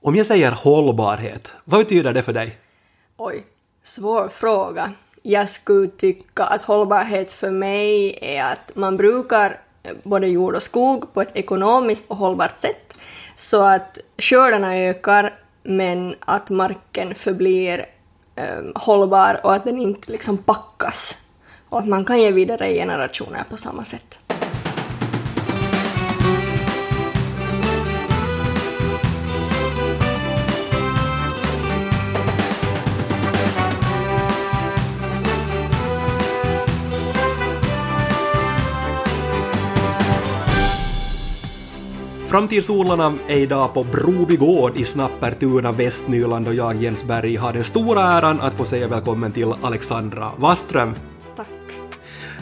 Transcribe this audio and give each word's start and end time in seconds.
Om 0.00 0.16
jag 0.16 0.26
säger 0.26 0.52
hållbarhet, 0.52 1.52
vad 1.64 1.80
betyder 1.80 2.12
det 2.12 2.22
för 2.22 2.32
dig? 2.32 2.58
Oj, 3.16 3.44
svår 3.82 4.28
fråga. 4.28 4.92
Jag 5.22 5.48
skulle 5.48 5.88
tycka 5.88 6.44
att 6.44 6.62
hållbarhet 6.62 7.32
för 7.32 7.50
mig 7.50 8.18
är 8.22 8.44
att 8.52 8.76
man 8.76 8.96
brukar 8.96 9.60
eh, 9.82 9.92
både 10.02 10.28
jord 10.28 10.54
och 10.54 10.62
skog 10.62 11.14
på 11.14 11.22
ett 11.22 11.36
ekonomiskt 11.36 12.04
och 12.08 12.16
hållbart 12.16 12.60
sätt 12.60 12.94
så 13.36 13.62
att 13.62 13.98
skördarna 14.18 14.76
ökar 14.76 15.34
men 15.62 16.14
att 16.20 16.50
marken 16.50 17.14
förblir 17.14 17.86
eh, 18.36 18.64
hållbar 18.74 19.40
och 19.44 19.54
att 19.54 19.64
den 19.64 19.78
inte 19.78 20.12
liksom 20.12 20.38
packas 20.38 21.18
och 21.68 21.78
att 21.78 21.88
man 21.88 22.04
kan 22.04 22.20
ge 22.20 22.30
vidare 22.30 22.74
generationer 22.74 23.44
på 23.50 23.56
samma 23.56 23.84
sätt. 23.84 24.18
Framtidsodlarna 42.28 43.14
är 43.28 43.36
idag 43.36 43.74
på 43.74 43.82
Broby 43.82 44.36
gård 44.36 44.76
i 44.76 44.84
Snappertuna, 44.84 45.72
Västnyland 45.72 46.48
och 46.48 46.54
jag, 46.54 46.82
Jens 46.82 47.04
Berg, 47.04 47.36
har 47.36 47.52
den 47.52 47.64
stora 47.64 48.02
äran 48.02 48.40
att 48.40 48.54
få 48.54 48.64
säga 48.64 48.88
välkommen 48.88 49.32
till 49.32 49.52
Alexandra 49.62 50.30
Waström. 50.36 50.94
Tack. 51.36 51.48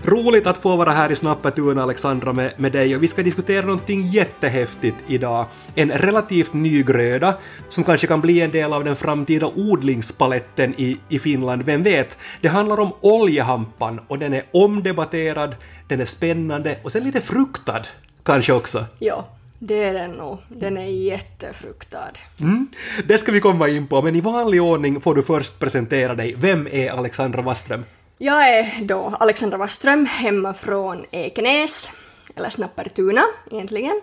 Roligt 0.05 0.47
att 0.47 0.59
få 0.59 0.77
vara 0.77 0.91
här 0.91 1.13
i 1.13 1.17
Snappertuna, 1.17 1.83
Alexandra, 1.83 2.33
med, 2.33 2.53
med 2.57 2.73
dig 2.73 2.97
och 2.97 3.03
vi 3.03 3.09
ska 3.09 3.23
diskutera 3.23 3.67
någonting 3.67 4.03
jättehäftigt 4.03 4.97
idag. 5.07 5.47
En 5.75 5.91
relativt 5.91 6.53
ny 6.53 6.83
gröda 6.83 7.35
som 7.69 7.85
kanske 7.85 8.07
kan 8.07 8.21
bli 8.21 8.41
en 8.41 8.51
del 8.51 8.73
av 8.73 8.85
den 8.85 8.97
framtida 8.97 9.47
odlingspaletten 9.47 10.75
i, 10.77 10.99
i 11.09 11.19
Finland, 11.19 11.63
vem 11.63 11.83
vet? 11.83 12.19
Det 12.41 12.49
handlar 12.49 12.81
om 12.81 12.93
oljehampan 13.01 14.01
och 14.09 14.19
den 14.19 14.35
är 14.35 14.43
omdebatterad, 14.53 15.55
den 15.89 16.01
är 16.01 16.05
spännande 16.05 16.79
och 16.83 16.93
sen 16.93 17.05
lite 17.05 17.21
fruktad 17.21 17.83
kanske 18.23 18.53
också. 18.53 18.85
Ja, 18.99 19.27
det 19.59 19.85
är 19.85 19.95
den 19.95 20.11
nog. 20.11 20.39
Den 20.49 20.77
är 20.77 20.87
jättefruktad. 20.87 22.11
Mm. 22.41 22.69
Det 23.05 23.19
ska 23.19 23.33
vi 23.33 23.41
komma 23.41 23.69
in 23.69 23.87
på, 23.87 24.03
men 24.03 24.17
i 24.17 24.21
vanlig 24.21 24.63
ordning 24.63 25.01
får 25.01 25.15
du 25.15 25.23
först 25.23 25.59
presentera 25.59 26.15
dig. 26.15 26.35
Vem 26.39 26.69
är 26.73 26.91
Alexandra 26.91 27.43
Waström? 27.43 27.85
Jag 28.19 28.49
är 28.49 28.85
då 28.85 29.17
Alexandra 29.21 29.59
Waström, 29.59 30.07
hemma 30.07 30.55
från 30.55 31.05
Ekenäs, 31.11 31.91
eller 32.37 32.51
Snappertuna 32.51 33.23
egentligen. 33.51 34.01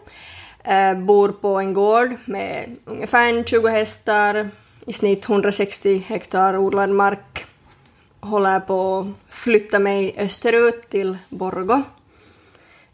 Eh, 0.63 0.97
bor 0.97 1.29
på 1.29 1.59
en 1.59 1.73
gård 1.73 2.15
med 2.25 2.75
ungefär 2.85 3.43
20 3.43 3.67
hästar, 3.67 4.49
i 4.85 4.93
snitt 4.93 5.29
160 5.29 5.97
hektar 6.07 6.57
odlad 6.57 6.89
mark. 6.89 7.45
Håller 8.19 8.59
på 8.59 8.99
att 8.99 9.35
flytta 9.35 9.79
mig 9.79 10.15
österut 10.17 10.89
till 10.89 11.17
Borgo 11.29 11.83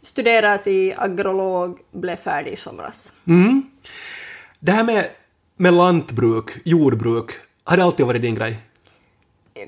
studerat 0.02 0.64
till 0.64 0.94
agrolog, 0.96 1.78
blev 1.92 2.16
färdig 2.16 2.52
i 2.52 2.56
somras. 2.56 3.12
Mm. 3.26 3.70
Det 4.58 4.72
här 4.72 4.84
med, 4.84 5.08
med 5.56 5.72
lantbruk, 5.72 6.50
jordbruk, 6.64 7.30
har 7.64 7.76
det 7.76 7.84
alltid 7.84 8.06
varit 8.06 8.22
din 8.22 8.34
grej? 8.34 8.58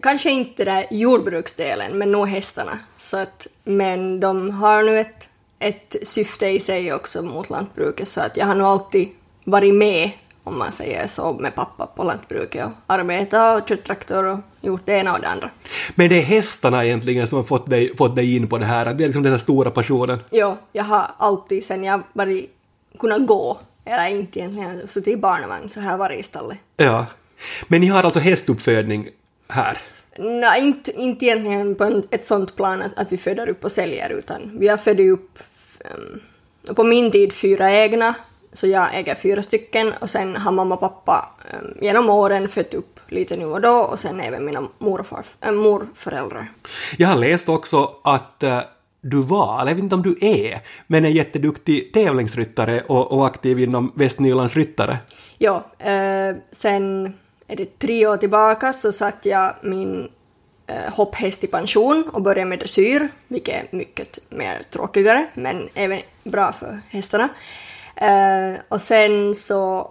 Kanske 0.03 0.31
inte 0.31 0.65
det 0.65 0.87
jordbruksdelen, 0.91 1.99
men 1.99 2.13
nog 2.13 2.29
hästarna. 2.29 2.79
Så 2.97 3.17
att, 3.17 3.47
men 3.65 4.21
de 4.21 4.51
har 4.51 4.83
nu 4.83 4.99
ett, 4.99 5.29
ett 5.59 5.97
syfte 6.03 6.49
i 6.49 6.61
sig 6.61 6.93
också 6.93 7.23
mot 7.23 7.51
lantbruket, 7.51 8.09
så 8.09 8.21
att 8.21 8.37
jag 8.37 8.47
har 8.47 8.55
nog 8.55 8.67
alltid 8.67 9.09
varit 9.45 9.75
med 9.75 10.11
om 10.45 10.59
man 10.59 10.73
säger 10.73 11.07
så, 11.07 11.33
med 11.33 11.55
pappa 11.55 11.87
på 11.87 12.05
lantbruket 12.05 12.65
och 12.65 12.73
arbetat 12.87 13.63
och 13.63 13.69
kört 13.69 13.83
traktor 13.85 14.25
och 14.25 14.39
gjort 14.61 14.81
det 14.85 14.93
ena 14.93 15.15
och 15.15 15.21
det 15.21 15.29
andra. 15.29 15.51
Men 15.95 16.09
det 16.09 16.19
är 16.19 16.23
hästarna 16.23 16.85
egentligen 16.85 17.27
som 17.27 17.37
har 17.37 17.45
fått 17.45 17.71
dig, 17.71 17.97
fått 17.97 18.17
dig 18.17 18.37
in 18.37 18.49
på 18.49 18.59
det 18.59 18.65
här, 18.65 18.95
det 18.95 19.05
är 19.05 19.09
liksom 19.09 19.23
den 19.23 19.33
här 19.33 19.39
stora 19.39 19.71
passionen? 19.71 20.19
Jo, 20.31 20.57
jag 20.73 20.85
har 20.85 21.11
alltid 21.17 21.65
sen 21.65 21.85
jag 21.85 22.03
varit, 22.13 22.51
kunnat 22.99 23.27
gå, 23.27 23.59
eller 23.85 24.09
inte 24.09 24.39
egentligen, 24.39 24.89
suttit 24.89 25.15
i 25.15 25.17
barnvagn 25.17 25.69
så 25.69 25.81
varit 25.81 26.21
i 26.21 26.23
stallet. 26.23 26.59
Ja. 26.77 27.07
Men 27.69 27.81
ni 27.81 27.87
har 27.87 28.03
alltså 28.03 28.21
hästuppfödning 28.21 29.09
här? 29.49 29.79
Nej, 30.19 30.63
inte, 30.63 30.93
inte 30.93 31.25
egentligen 31.25 31.75
på 31.75 32.03
ett 32.11 32.25
sånt 32.25 32.57
plan 32.57 32.83
att, 32.83 32.99
att 32.99 33.13
vi 33.13 33.17
föder 33.17 33.49
upp 33.49 33.65
och 33.65 33.73
säljer, 33.73 34.11
utan 34.11 34.59
vi 34.59 34.69
har 34.69 34.77
fött 34.77 35.01
upp 35.01 35.39
um, 35.95 36.21
på 36.75 36.85
min 36.85 37.11
tid 37.11 37.33
fyra 37.33 37.73
egna 37.73 38.15
så 38.53 38.67
jag 38.67 38.95
äger 38.95 39.15
fyra 39.15 39.43
stycken 39.43 39.93
och 40.01 40.11
sen 40.11 40.37
har 40.37 40.53
mamma 40.53 40.75
och 40.75 40.81
pappa 40.81 41.29
genom 41.81 42.11
åren 42.11 42.49
fött 42.49 42.75
upp 42.75 43.01
lite 43.09 43.37
nu 43.37 43.45
och 43.45 43.61
då 43.61 43.89
och 43.91 43.99
sen 43.99 44.21
även 44.21 44.45
mina 44.45 44.69
morfar, 44.79 45.25
äh, 45.41 45.53
morföräldrar. 45.53 46.49
Jag 46.97 47.09
har 47.09 47.17
läst 47.17 47.49
också 47.49 47.91
att 48.05 48.43
uh, 48.45 48.61
du 49.01 49.23
var, 49.23 49.61
eller 49.61 49.71
jag 49.71 49.77
vet 49.77 49.83
inte 49.83 49.95
om 49.95 50.03
du 50.03 50.17
är, 50.21 50.61
men 50.87 51.05
en 51.05 51.13
jätteduktig 51.13 51.93
tävlingsryttare 51.93 52.81
och, 52.81 53.13
och 53.13 53.27
aktiv 53.27 53.61
inom 53.61 53.93
Västnylands 53.95 54.57
ryttare. 54.57 54.99
Ja, 55.39 55.65
uh, 55.81 56.37
sen 56.53 57.15
är 57.49 57.57
det 57.57 57.79
tre 57.79 58.07
år 58.07 58.17
tillbaka 58.17 58.73
så 58.73 58.93
satt 58.93 59.25
jag 59.25 59.55
min 59.63 60.09
uh, 60.71 60.95
hopphäst 60.95 61.45
i 61.45 61.47
pension 61.47 62.05
och 62.13 62.23
började 62.23 62.49
med 62.49 62.59
dressyr, 62.59 63.09
vilket 63.29 63.55
är 63.55 63.77
mycket 63.77 64.19
mer 64.29 64.63
tråkigare 64.71 65.27
men 65.35 65.69
även 65.75 66.01
bra 66.25 66.53
för 66.53 66.81
hästarna. 66.91 67.29
Uh, 68.03 68.61
och 68.69 68.81
sen 68.81 69.35
så 69.35 69.91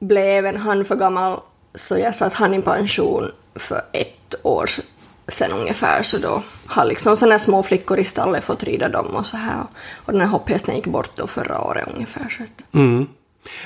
blev 0.00 0.46
även 0.46 0.56
han 0.56 0.84
för 0.84 0.96
gammal 0.96 1.40
så 1.74 1.98
jag 1.98 2.14
satt 2.14 2.34
han 2.34 2.54
i 2.54 2.62
pension 2.62 3.32
för 3.54 3.82
ett 3.92 4.34
år 4.42 4.70
sen 5.28 5.52
ungefär 5.52 6.02
så 6.02 6.18
då 6.18 6.42
har 6.66 6.84
liksom 6.84 7.16
sådana 7.16 7.38
små 7.38 7.62
flickor 7.62 7.98
i 7.98 8.04
stallet 8.04 8.44
fått 8.44 8.62
rida 8.62 8.88
dem 8.88 9.06
och 9.06 9.26
så 9.26 9.36
här 9.36 9.64
och 9.96 10.12
den 10.12 10.20
här 10.20 10.28
hopphästen 10.28 10.76
gick 10.76 10.86
bort 10.86 11.16
då 11.16 11.26
förra 11.26 11.60
året 11.60 11.88
ungefär 11.94 12.28
så 12.28 12.42
att. 12.42 12.74
Mm. 12.74 13.06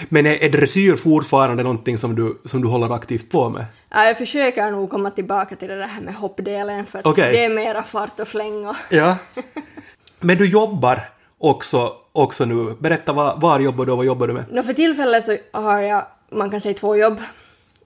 Men 0.09 0.27
är, 0.27 0.43
är 0.43 0.49
dressyr 0.49 0.97
fortfarande 0.97 1.63
någonting 1.63 1.99
som 1.99 2.15
du, 2.15 2.41
som 2.45 2.63
du 2.63 2.69
håller 2.69 2.95
aktivt 2.95 3.31
på 3.31 3.49
med? 3.49 3.65
Ja, 3.91 4.05
jag 4.05 4.19
försöker 4.19 4.71
nog 4.71 4.91
komma 4.91 5.11
tillbaka 5.11 5.57
till 5.57 5.69
det 5.69 5.77
där 5.77 6.01
med 6.03 6.15
hoppdelen 6.15 6.87
för 6.87 6.99
att 6.99 7.07
okay. 7.07 7.33
det 7.33 7.45
är 7.45 7.49
mera 7.49 7.83
fart 7.83 8.21
och 8.21 8.29
fläng 8.29 8.67
och... 8.67 8.77
Ja. 8.91 9.17
Men 10.21 10.39
du 10.39 10.51
jobbar 10.51 11.09
också 11.39 11.93
också 12.15 12.45
nu. 12.45 12.77
Berätta, 12.79 13.13
var, 13.13 13.37
var 13.37 13.61
jobbar 13.61 13.87
du 13.87 13.93
och 13.93 13.99
vad 13.99 14.07
jobbar 14.07 14.27
du 14.27 14.33
med? 14.33 14.45
No, 14.51 14.63
för 14.63 14.75
tillfället 14.75 15.25
så 15.25 15.37
har 15.53 15.81
jag, 15.81 16.07
man 16.31 16.51
kan 16.51 16.61
säga 16.61 16.75
två 16.75 16.97
jobb. 16.97 17.21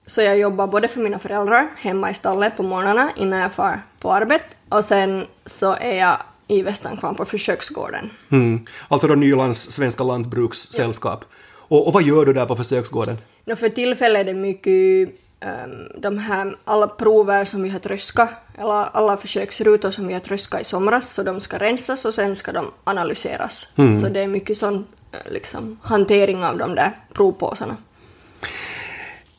Så 0.05 0.21
jag 0.21 0.39
jobbar 0.39 0.67
både 0.67 0.87
för 0.87 0.99
mina 0.99 1.19
föräldrar 1.19 1.67
hemma 1.77 2.11
i 2.11 2.13
stallet 2.13 2.57
på 2.57 2.63
morgnarna 2.63 3.11
innan 3.17 3.39
jag 3.39 3.51
far 3.51 3.81
på 3.99 4.11
arbete 4.11 4.45
och 4.69 4.85
sen 4.85 5.25
så 5.45 5.75
är 5.81 5.97
jag 5.97 6.17
i 6.47 6.61
Västankvarn 6.61 7.15
på 7.15 7.25
försöksgården. 7.25 8.09
Mm. 8.29 8.65
Alltså 8.87 9.07
då 9.07 9.15
Nylands 9.15 9.71
Svenska 9.71 10.03
Lantbrukssällskap. 10.03 11.25
Ja. 11.29 11.35
Och, 11.51 11.87
och, 11.87 11.93
vad 11.93 12.03
gör 12.03 12.25
du 12.25 12.33
där 12.33 12.45
på 12.45 12.55
försöksgården? 12.55 13.17
No, 13.45 13.55
för 13.55 13.69
tillfället 13.69 14.19
är 14.19 14.25
det 14.25 14.33
mycket 14.33 15.09
um, 15.45 16.01
de 16.01 16.17
här 16.17 16.57
alla 16.65 16.87
prover 16.87 17.45
som 17.45 17.63
vi 17.63 17.69
har 17.69 17.79
tröskat, 17.79 18.29
eller 18.57 18.71
alla 18.71 19.17
försöksrutor 19.17 19.91
som 19.91 20.07
vi 20.07 20.13
har 20.13 20.19
tröskat 20.19 20.61
i 20.61 20.63
somras, 20.63 21.13
så 21.13 21.23
de 21.23 21.41
ska 21.41 21.57
rensas 21.57 22.05
och 22.05 22.13
sen 22.13 22.35
ska 22.35 22.51
de 22.51 22.65
analyseras. 22.83 23.67
Mm. 23.75 23.99
Så 23.99 24.09
det 24.09 24.19
är 24.19 24.27
mycket 24.27 24.57
sån 24.57 24.87
eh, 25.11 25.31
liksom, 25.31 25.79
hantering 25.81 26.43
av 26.43 26.57
de 26.57 26.75
där 26.75 26.91
provpåsarna. 27.13 27.77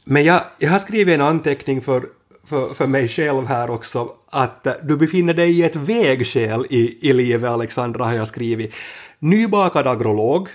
Men 0.05 0.25
jag, 0.25 0.43
jag 0.59 0.71
har 0.71 0.79
skrivit 0.79 1.15
en 1.15 1.21
anteckning 1.21 1.83
för, 1.83 2.03
för, 2.47 2.75
för 2.75 2.87
mig 2.87 3.09
själv 3.09 3.47
här 3.47 3.71
också, 3.71 4.09
att 4.31 4.67
eh, 4.67 4.73
du 4.83 4.97
befinner 4.97 5.35
dig 5.35 5.59
i 5.59 5.63
ett 5.63 5.77
vägskäl 5.77 6.67
i, 6.71 7.09
i 7.09 7.13
livet, 7.13 7.51
Alexandra, 7.51 8.05
har 8.05 8.15
jag 8.15 8.29
skrivit. 8.29 8.75
Nybakad 9.19 9.87
agrolog, 9.87 10.49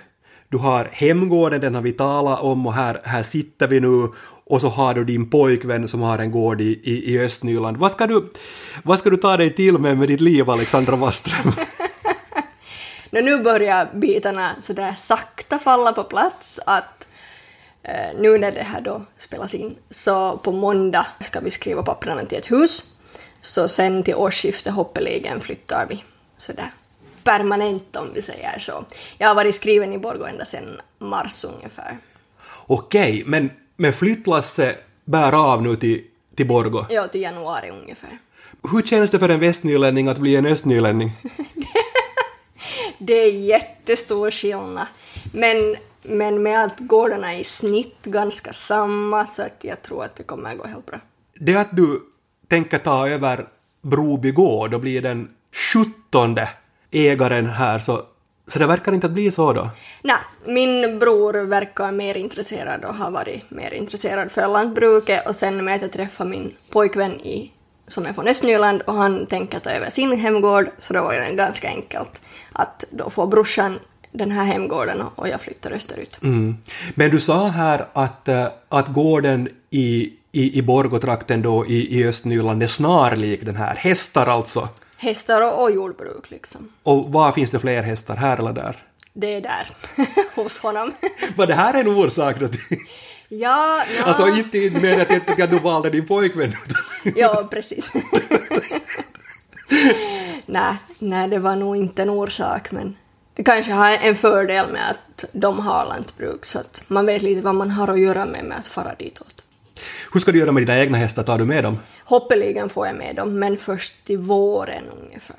du 0.55 0.59
har 0.59 0.89
hemgården, 0.91 1.61
den 1.61 1.75
har 1.75 1.81
vi 1.81 1.91
talat 1.91 2.39
om 2.41 2.67
och 2.67 2.73
här, 2.73 3.01
här 3.03 3.23
sitter 3.23 3.67
vi 3.67 3.79
nu 3.79 4.07
och 4.45 4.61
så 4.61 4.69
har 4.69 4.93
du 4.93 5.05
din 5.05 5.29
pojkvän 5.29 5.87
som 5.87 6.01
har 6.01 6.19
en 6.19 6.31
gård 6.31 6.61
i, 6.61 6.79
i, 6.83 7.13
i 7.13 7.19
Östnyland. 7.19 7.77
Vad 7.77 7.91
ska, 7.91 8.07
du, 8.07 8.29
vad 8.83 8.99
ska 8.99 9.09
du 9.09 9.17
ta 9.17 9.37
dig 9.37 9.55
till 9.55 9.77
med 9.77 9.97
med 9.97 10.07
ditt 10.07 10.21
liv, 10.21 10.49
Alexandra 10.49 10.95
Waström? 10.95 11.51
no, 13.09 13.21
nu 13.21 13.43
börjar 13.43 13.89
bitarna 13.93 14.51
sådär 14.61 14.93
sakta 14.93 15.59
falla 15.59 15.93
på 15.93 16.03
plats 16.03 16.59
att 16.65 17.07
eh, 17.83 18.19
nu 18.19 18.37
när 18.37 18.51
det 18.51 18.63
här 18.63 18.81
då 18.81 19.05
spelas 19.17 19.53
in 19.53 19.75
så 19.89 20.37
på 20.37 20.51
måndag 20.51 21.07
ska 21.19 21.39
vi 21.39 21.51
skriva 21.51 21.83
papperna 21.83 22.25
till 22.25 22.37
ett 22.37 22.51
hus. 22.51 22.83
Så 23.39 23.67
sen 23.67 24.03
till 24.03 24.15
årsskiftet 24.15 24.73
hoppeligen 24.73 25.41
flyttar 25.41 25.85
vi 25.89 26.03
sådär 26.37 26.71
permanent 27.25 27.95
om 27.95 28.13
vi 28.13 28.21
säger 28.21 28.59
så. 28.59 28.85
Jag 29.17 29.27
har 29.27 29.35
varit 29.35 29.55
skriven 29.55 29.93
i 29.93 29.97
Borgå 29.97 30.25
ända 30.25 30.45
sedan 30.45 30.81
mars 30.99 31.45
ungefär. 31.45 31.97
Okej, 32.67 33.23
men 33.25 33.49
men 33.77 33.93
flyttlasset 33.93 34.85
bär 35.05 35.51
av 35.51 35.61
nu 35.63 35.75
till, 35.75 36.03
till 36.35 36.47
Borgå? 36.47 36.85
Ja, 36.89 37.07
till 37.07 37.21
januari 37.21 37.69
ungefär. 37.69 38.17
Hur 38.71 38.81
känns 38.81 39.11
det 39.11 39.19
för 39.19 39.29
en 39.29 39.39
västnylänning 39.39 40.07
att 40.07 40.17
bli 40.17 40.35
en 40.35 40.45
östnylänning? 40.45 41.11
det 42.97 43.13
är 43.13 43.31
jättestor 43.31 44.31
skillnad. 44.31 44.87
Men 45.31 45.75
men 46.07 46.43
med 46.43 46.63
att 46.63 46.79
gårdarna 46.79 47.33
är 47.33 47.39
i 47.39 47.43
snitt 47.43 48.03
ganska 48.03 48.53
samma 48.53 49.27
så 49.27 49.41
att 49.41 49.63
jag 49.63 49.81
tror 49.81 50.03
att 50.03 50.15
det 50.15 50.23
kommer 50.23 50.55
gå 50.55 50.67
helt 50.67 50.85
bra. 50.85 50.99
Det 51.39 51.55
att 51.55 51.75
du 51.75 52.01
tänker 52.47 52.77
ta 52.77 53.09
över 53.09 53.47
Broby 53.81 54.31
gård 54.31 54.73
och 54.73 54.81
bli 54.81 54.99
den 54.99 55.29
sjuttonde 55.51 56.49
ägaren 56.95 57.47
här 57.49 57.79
så, 57.79 58.01
så 58.47 58.59
det 58.59 58.67
verkar 58.67 58.93
inte 58.93 59.07
att 59.07 59.13
bli 59.13 59.31
så 59.31 59.53
då? 59.53 59.69
Nej, 60.01 60.17
min 60.45 60.99
bror 60.99 61.33
verkar 61.33 61.91
mer 61.91 62.17
intresserad 62.17 62.83
och 62.83 62.95
har 62.95 63.11
varit 63.11 63.51
mer 63.51 63.73
intresserad 63.73 64.31
för 64.31 64.47
lantbruket 64.47 65.27
och 65.27 65.35
sen 65.35 65.65
med 65.65 65.75
att 65.75 65.81
jag 65.81 65.91
träffade 65.91 66.29
min 66.29 66.53
pojkvän 66.71 67.19
i, 67.19 67.51
som 67.87 68.05
är 68.05 68.13
från 68.13 68.27
Östnyland 68.27 68.81
och 68.81 68.93
han 68.93 69.25
tänker 69.25 69.59
ta 69.59 69.69
över 69.69 69.89
sin 69.89 70.17
hemgård 70.17 70.69
så 70.77 70.93
då 70.93 71.01
var 71.01 71.13
det 71.13 71.35
ganska 71.35 71.67
enkelt 71.67 72.21
att 72.51 72.85
då 72.91 73.09
får 73.09 73.27
brorsan 73.27 73.79
den 74.11 74.31
här 74.31 74.45
hemgården 74.45 75.01
och 75.15 75.29
jag 75.29 75.41
flyttar 75.41 75.71
österut. 75.71 76.19
Mm. 76.23 76.57
Men 76.95 77.11
du 77.11 77.19
sa 77.19 77.47
här 77.47 77.85
att, 77.93 78.27
äh, 78.27 78.47
att 78.69 78.87
gården 78.87 79.49
i, 79.69 80.13
i, 80.31 80.59
i 80.59 80.61
Borgotrakten 80.61 81.41
då 81.41 81.65
i, 81.65 81.99
i 81.99 82.07
Östnyland 82.07 82.63
är 82.63 82.67
snarlik 82.67 83.45
den 83.45 83.55
här. 83.55 83.75
Hästar 83.75 84.27
alltså. 84.27 84.69
Hästar 84.97 85.41
och, 85.41 85.63
och 85.63 85.71
jordbruk 85.71 86.31
liksom. 86.31 86.69
Och 86.83 87.13
var 87.13 87.31
finns 87.31 87.51
det 87.51 87.59
fler 87.59 87.83
hästar, 87.83 88.15
här 88.15 88.37
eller 88.37 88.53
där? 88.53 88.83
Det 89.13 89.33
är 89.33 89.41
där, 89.41 89.69
hos 90.35 90.59
honom. 90.59 90.93
Var 91.37 91.47
det 91.47 91.53
här 91.53 91.73
en 91.73 91.87
orsak 91.87 92.39
då? 92.39 92.49
ja, 93.29 93.83
no. 93.99 94.09
Alltså 94.09 94.27
inte 94.27 94.79
med 94.79 95.01
att 95.01 95.11
jag 95.11 95.27
tycker 95.27 95.43
att 95.43 95.51
du 95.51 95.59
valde 95.59 95.89
din 95.89 96.07
pojkvän. 96.07 96.53
Ja, 97.15 97.47
precis. 97.51 97.91
nej, 100.45 100.75
nej, 100.99 101.27
det 101.27 101.39
var 101.39 101.55
nog 101.55 101.77
inte 101.77 102.01
en 102.01 102.09
orsak, 102.09 102.71
men 102.71 102.97
det 103.35 103.43
kanske 103.43 103.71
har 103.71 103.91
en 103.91 104.15
fördel 104.15 104.71
med 104.71 104.89
att 104.89 105.25
de 105.31 105.59
har 105.59 105.85
lantbruk, 105.85 106.45
så 106.45 106.59
att 106.59 106.83
man 106.87 107.05
vet 107.05 107.21
lite 107.21 107.41
vad 107.41 107.55
man 107.55 107.71
har 107.71 107.87
att 107.87 107.99
göra 107.99 108.25
med, 108.25 108.45
med 108.45 108.57
att 108.57 108.67
fara 108.67 108.95
ditåt. 108.95 109.44
Hur 110.13 110.19
ska 110.19 110.31
du 110.31 110.39
göra 110.39 110.51
med 110.51 110.63
dina 110.65 110.79
egna 110.79 110.97
hästar? 110.97 111.23
Tar 111.23 111.37
du 111.37 111.45
med 111.45 111.63
dem? 111.63 111.79
Hoppeligen 112.05 112.69
får 112.69 112.87
jag 112.87 112.95
med 112.95 113.15
dem, 113.15 113.39
men 113.39 113.57
först 113.57 113.93
till 114.05 114.17
våren 114.17 114.83
ungefär. 115.05 115.37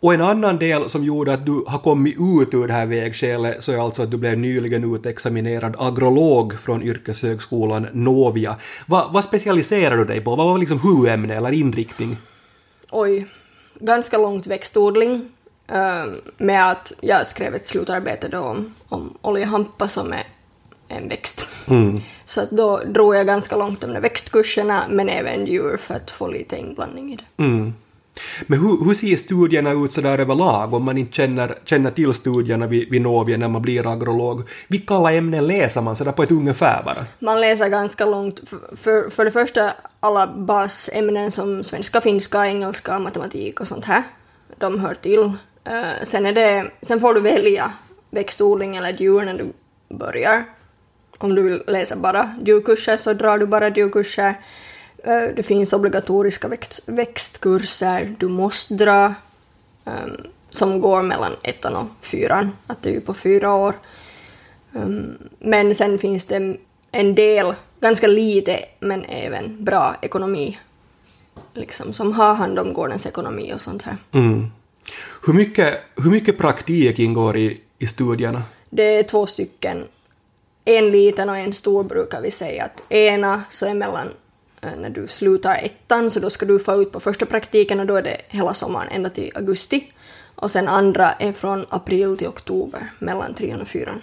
Och 0.00 0.14
en 0.14 0.20
annan 0.20 0.58
del 0.58 0.90
som 0.90 1.04
gjorde 1.04 1.34
att 1.34 1.46
du 1.46 1.64
har 1.66 1.78
kommit 1.78 2.14
ut 2.14 2.54
ur 2.54 2.66
det 2.66 2.72
här 2.72 2.86
vägskälet 2.86 3.64
så 3.64 3.72
är 3.72 3.84
alltså 3.84 4.02
att 4.02 4.10
du 4.10 4.16
blev 4.16 4.38
nyligen 4.38 4.94
utexaminerad 4.94 5.76
agrolog 5.78 6.60
från 6.60 6.82
yrkeshögskolan 6.82 7.86
Novia. 7.92 8.56
Va, 8.86 9.10
vad 9.12 9.24
specialiserar 9.24 9.96
du 9.96 10.04
dig 10.04 10.20
på? 10.20 10.36
Vad 10.36 10.46
var 10.46 10.58
liksom 10.58 10.80
huvudämne 10.80 11.34
eller 11.36 11.52
inriktning? 11.52 12.16
Oj, 12.90 13.26
ganska 13.80 14.18
långt 14.18 14.46
växtodling. 14.46 15.28
eh, 15.68 16.04
med 16.36 16.70
att 16.70 16.92
jag 17.00 17.26
skrev 17.26 17.54
ett 17.54 17.66
slutarbete 17.66 18.28
då 18.28 18.38
om, 18.38 18.74
om 18.88 19.18
oljehampa 19.20 19.88
som 19.88 20.12
är 20.12 20.24
en 20.88 21.08
växt. 21.08 21.46
Mm. 21.68 22.00
Så 22.24 22.42
då 22.50 22.76
drog 22.76 23.14
jag 23.14 23.26
ganska 23.26 23.56
långt 23.56 23.84
om 23.84 23.92
de 23.92 24.00
växtkurserna 24.00 24.84
men 24.90 25.08
även 25.08 25.46
djur 25.46 25.76
för 25.76 25.94
att 25.94 26.10
få 26.10 26.28
lite 26.28 26.56
inblandning 26.56 27.12
i 27.12 27.16
det. 27.16 27.44
Mm. 27.44 27.74
Men 28.46 28.60
hur, 28.60 28.84
hur 28.84 28.94
ser 28.94 29.16
studierna 29.16 29.72
ut 29.72 29.92
sådär 29.92 30.18
överlag 30.18 30.74
om 30.74 30.84
man 30.84 30.98
inte 30.98 31.12
känner, 31.12 31.58
känner 31.64 31.90
till 31.90 32.14
studierna 32.14 32.66
vid, 32.66 32.90
vid 32.90 33.02
Novia 33.02 33.36
när 33.36 33.48
man 33.48 33.62
blir 33.62 33.92
agrolog? 33.92 34.48
Vilka 34.68 34.94
alla 34.94 35.12
ämnen 35.12 35.46
läser 35.46 35.80
man 35.80 35.96
sådär 35.96 36.12
på 36.12 36.22
ett 36.22 36.30
ungefär 36.30 36.82
bara? 36.84 37.06
Man 37.18 37.40
läser 37.40 37.68
ganska 37.68 38.06
långt. 38.06 38.48
För, 38.48 38.76
för, 38.76 39.10
för 39.10 39.24
det 39.24 39.30
första 39.30 39.72
alla 40.00 40.26
basämnen 40.26 41.32
som 41.32 41.64
svenska, 41.64 42.00
finska, 42.00 42.46
engelska, 42.46 42.98
matematik 42.98 43.60
och 43.60 43.68
sånt 43.68 43.84
här. 43.84 44.02
De 44.58 44.80
hör 44.80 44.94
till. 44.94 45.32
Eh, 45.64 46.04
sen, 46.04 46.26
är 46.26 46.32
det, 46.32 46.70
sen 46.82 47.00
får 47.00 47.14
du 47.14 47.20
välja 47.20 47.72
växtodling 48.10 48.76
eller 48.76 48.92
djur 48.92 49.24
när 49.24 49.34
du 49.34 49.52
börjar. 49.96 50.44
Om 51.18 51.34
du 51.34 51.42
vill 51.42 51.62
läsa 51.66 51.96
bara 51.96 52.34
djurkurser 52.44 52.96
så 52.96 53.12
drar 53.12 53.38
du 53.38 53.46
bara 53.46 53.68
djurkurser. 53.68 54.40
Eh, 55.04 55.22
det 55.36 55.42
finns 55.42 55.72
obligatoriska 55.72 56.48
växt, 56.48 56.88
växtkurser 56.88 58.16
du 58.18 58.28
måste 58.28 58.74
dra. 58.74 59.14
eh, 59.84 60.06
som 60.50 60.80
går 60.80 61.02
mellan 61.02 61.32
ettan 61.42 61.76
och 61.76 61.86
fyran. 62.00 62.52
Att 62.66 62.82
det 62.82 62.90
är 62.90 62.94
ju 62.94 63.00
på 63.00 63.14
fyra 63.14 63.54
år. 63.54 63.74
Um, 64.72 65.18
Men 65.38 65.74
sen 65.74 65.98
finns 65.98 66.26
det 66.26 66.56
en 66.90 67.14
del, 67.14 67.54
ganska 67.80 68.06
lite, 68.06 68.64
men 68.80 69.04
även 69.04 69.64
bra 69.64 69.96
ekonomi. 70.02 70.58
Liksom, 71.54 71.92
som 71.92 72.12
har 72.12 72.34
hand 72.34 72.58
om 72.58 72.72
gårdens 72.72 73.06
ekonomi 73.06 73.52
och 73.54 73.60
sånt 73.60 73.82
här. 73.82 73.96
Mm. 74.12 74.46
Hur, 75.26 75.32
mycket, 75.32 75.80
hur 75.96 76.10
mycket 76.10 76.38
praktik 76.38 76.98
ingår 76.98 77.36
i, 77.36 77.60
i 77.78 77.86
studierna? 77.86 78.42
Det 78.70 78.98
är 78.98 79.02
två 79.02 79.26
stycken. 79.26 79.84
En 80.68 80.90
liten 80.90 81.28
och 81.28 81.36
en 81.36 81.52
stor 81.52 81.84
brukar 81.84 82.20
vi 82.20 82.30
säga. 82.30 82.64
Att 82.64 82.92
ena 82.92 83.42
så 83.50 83.66
är 83.66 83.74
mellan 83.74 84.08
eh, 84.60 84.76
när 84.78 84.90
du 84.90 85.08
slutar 85.08 85.60
ettan 85.62 86.10
så 86.10 86.20
då 86.20 86.30
ska 86.30 86.46
du 86.46 86.58
få 86.58 86.82
ut 86.82 86.92
på 86.92 87.00
första 87.00 87.26
praktiken 87.26 87.80
och 87.80 87.86
då 87.86 87.96
är 87.96 88.02
det 88.02 88.20
hela 88.28 88.54
sommaren 88.54 88.88
ända 88.92 89.10
till 89.10 89.32
augusti. 89.34 89.92
Och 90.34 90.50
sen 90.50 90.68
andra 90.68 91.10
är 91.10 91.32
från 91.32 91.66
april 91.68 92.16
till 92.16 92.26
oktober 92.26 92.80
mellan 92.98 93.34
trean 93.34 93.60
och 93.60 93.68
fyran. 93.68 94.00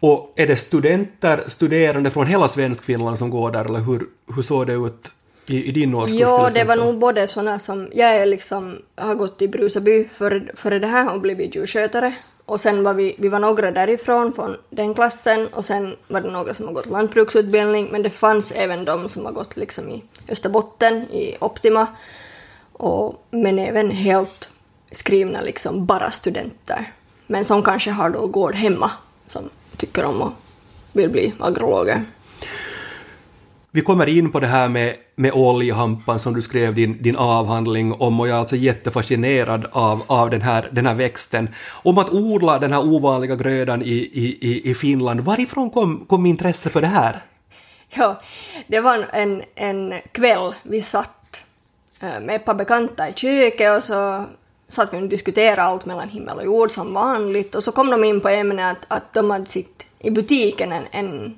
Och 0.00 0.32
är 0.36 0.46
det 0.46 0.56
studenter, 0.56 1.44
studerande 1.48 2.10
från 2.10 2.26
hela 2.26 2.48
Svenskfinland 2.48 3.18
som 3.18 3.30
går 3.30 3.50
där 3.50 3.64
eller 3.64 3.80
hur, 3.80 4.06
hur 4.36 4.42
såg 4.42 4.66
det 4.66 4.72
ut 4.72 5.12
i, 5.48 5.68
i 5.68 5.72
din 5.72 5.94
årskurs? 5.94 6.20
Ja, 6.20 6.50
det 6.54 6.64
var 6.64 6.76
nog 6.76 6.98
både 6.98 7.28
såna 7.28 7.58
som, 7.58 7.88
jag 7.92 8.10
är 8.10 8.26
liksom, 8.26 8.78
har 8.96 9.14
gått 9.14 9.42
i 9.42 9.48
Brusaby 9.48 10.08
före, 10.14 10.42
före 10.54 10.78
det 10.78 10.86
här 10.86 11.14
och 11.14 11.20
blivit 11.20 11.54
djurskötare. 11.54 12.14
Och 12.46 12.60
sen 12.60 12.82
var 12.82 12.94
vi, 12.94 13.14
vi 13.18 13.28
var 13.28 13.38
några 13.38 13.70
därifrån, 13.70 14.32
från 14.32 14.56
den 14.70 14.94
klassen, 14.94 15.48
och 15.52 15.64
sen 15.64 15.96
var 16.08 16.20
det 16.20 16.30
några 16.30 16.54
som 16.54 16.66
har 16.66 16.74
gått 16.74 16.86
lantbruksutbildning, 16.86 17.88
men 17.92 18.02
det 18.02 18.10
fanns 18.10 18.52
även 18.52 18.84
de 18.84 19.08
som 19.08 19.24
har 19.24 19.32
gått 19.32 19.56
liksom 19.56 19.90
i 19.90 20.04
Österbotten, 20.28 20.94
i 21.10 21.36
Optima, 21.40 21.86
och, 22.72 23.26
men 23.30 23.58
även 23.58 23.90
helt 23.90 24.48
skrivna 24.90 25.40
liksom 25.40 25.86
bara 25.86 26.10
studenter. 26.10 26.92
Men 27.26 27.44
som 27.44 27.62
kanske 27.62 27.90
har 27.90 28.10
då 28.10 28.26
gård 28.26 28.54
hemma, 28.54 28.90
som 29.26 29.50
tycker 29.76 30.04
om 30.04 30.22
och 30.22 30.32
vill 30.92 31.10
bli 31.10 31.34
agrologer. 31.40 32.02
Vi 33.74 33.80
kommer 33.80 34.06
in 34.08 34.30
på 34.32 34.40
det 34.40 34.46
här 34.46 34.68
med, 34.68 34.96
med 35.16 35.32
oljehampan 35.32 36.18
som 36.18 36.34
du 36.34 36.42
skrev 36.42 36.74
din, 36.74 37.02
din 37.02 37.16
avhandling 37.16 37.92
om 37.92 38.20
och 38.20 38.28
jag 38.28 38.34
är 38.34 38.40
alltså 38.40 38.56
jättefascinerad 38.56 39.66
av, 39.72 40.02
av 40.06 40.30
den, 40.30 40.42
här, 40.42 40.68
den 40.72 40.86
här 40.86 40.94
växten. 40.94 41.48
Om 41.82 41.98
att 41.98 42.10
odla 42.12 42.58
den 42.58 42.72
här 42.72 42.80
ovanliga 42.84 43.36
grödan 43.36 43.82
i, 43.82 43.86
i, 44.12 44.70
i- 44.70 44.74
Finland, 44.74 45.20
varifrån 45.20 45.70
kom, 45.70 46.04
kom 46.08 46.26
intresse 46.26 46.70
för 46.70 46.80
det 46.80 46.86
här? 46.86 47.22
Ja, 47.94 48.20
det 48.66 48.80
var 48.80 49.06
en, 49.12 49.42
en 49.54 49.94
kväll 50.12 50.54
vi 50.62 50.82
satt 50.82 51.44
eh, 52.00 52.20
med 52.20 52.36
ett 52.36 52.44
par 52.44 52.54
bekanta 52.54 53.08
i 53.08 53.12
köket 53.12 53.76
och 53.76 53.84
så 53.84 54.24
satt 54.68 54.92
vi 54.94 54.98
och 54.98 55.08
diskuterade 55.08 55.62
allt 55.62 55.84
mellan 55.86 56.08
himmel 56.08 56.36
och 56.36 56.44
jord 56.44 56.70
som 56.70 56.94
vanligt 56.94 57.54
och 57.54 57.62
så 57.62 57.72
kom 57.72 57.90
de 57.90 58.04
in 58.04 58.20
på 58.20 58.28
ämnet 58.28 58.76
att, 58.88 58.96
att 58.96 59.14
de 59.14 59.30
hade 59.30 59.46
sett 59.46 59.86
i 59.98 60.10
butiken 60.10 60.72
en, 60.72 60.84
en 60.90 61.34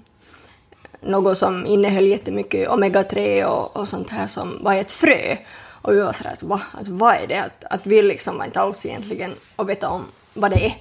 något 1.06 1.38
som 1.38 1.66
innehöll 1.66 2.06
jättemycket 2.06 2.68
omega-3 2.68 3.44
och, 3.44 3.76
och 3.76 3.88
sånt 3.88 4.10
här 4.10 4.26
som 4.26 4.62
var 4.62 4.74
ett 4.74 4.90
frö. 4.90 5.36
Och 5.82 5.92
vi 5.92 6.00
var 6.00 6.12
sådär 6.12 6.32
att, 6.32 6.42
va? 6.42 6.60
att 6.72 6.88
vad 6.88 7.14
är 7.14 7.26
det? 7.26 7.38
Att, 7.38 7.64
att 7.70 7.86
vi 7.86 8.02
liksom 8.02 8.38
var 8.38 8.44
inte 8.44 8.60
alls 8.60 8.86
egentligen 8.86 9.34
och 9.56 9.68
veta 9.68 9.88
om 9.88 10.04
vad 10.34 10.50
det 10.50 10.66
är. 10.66 10.74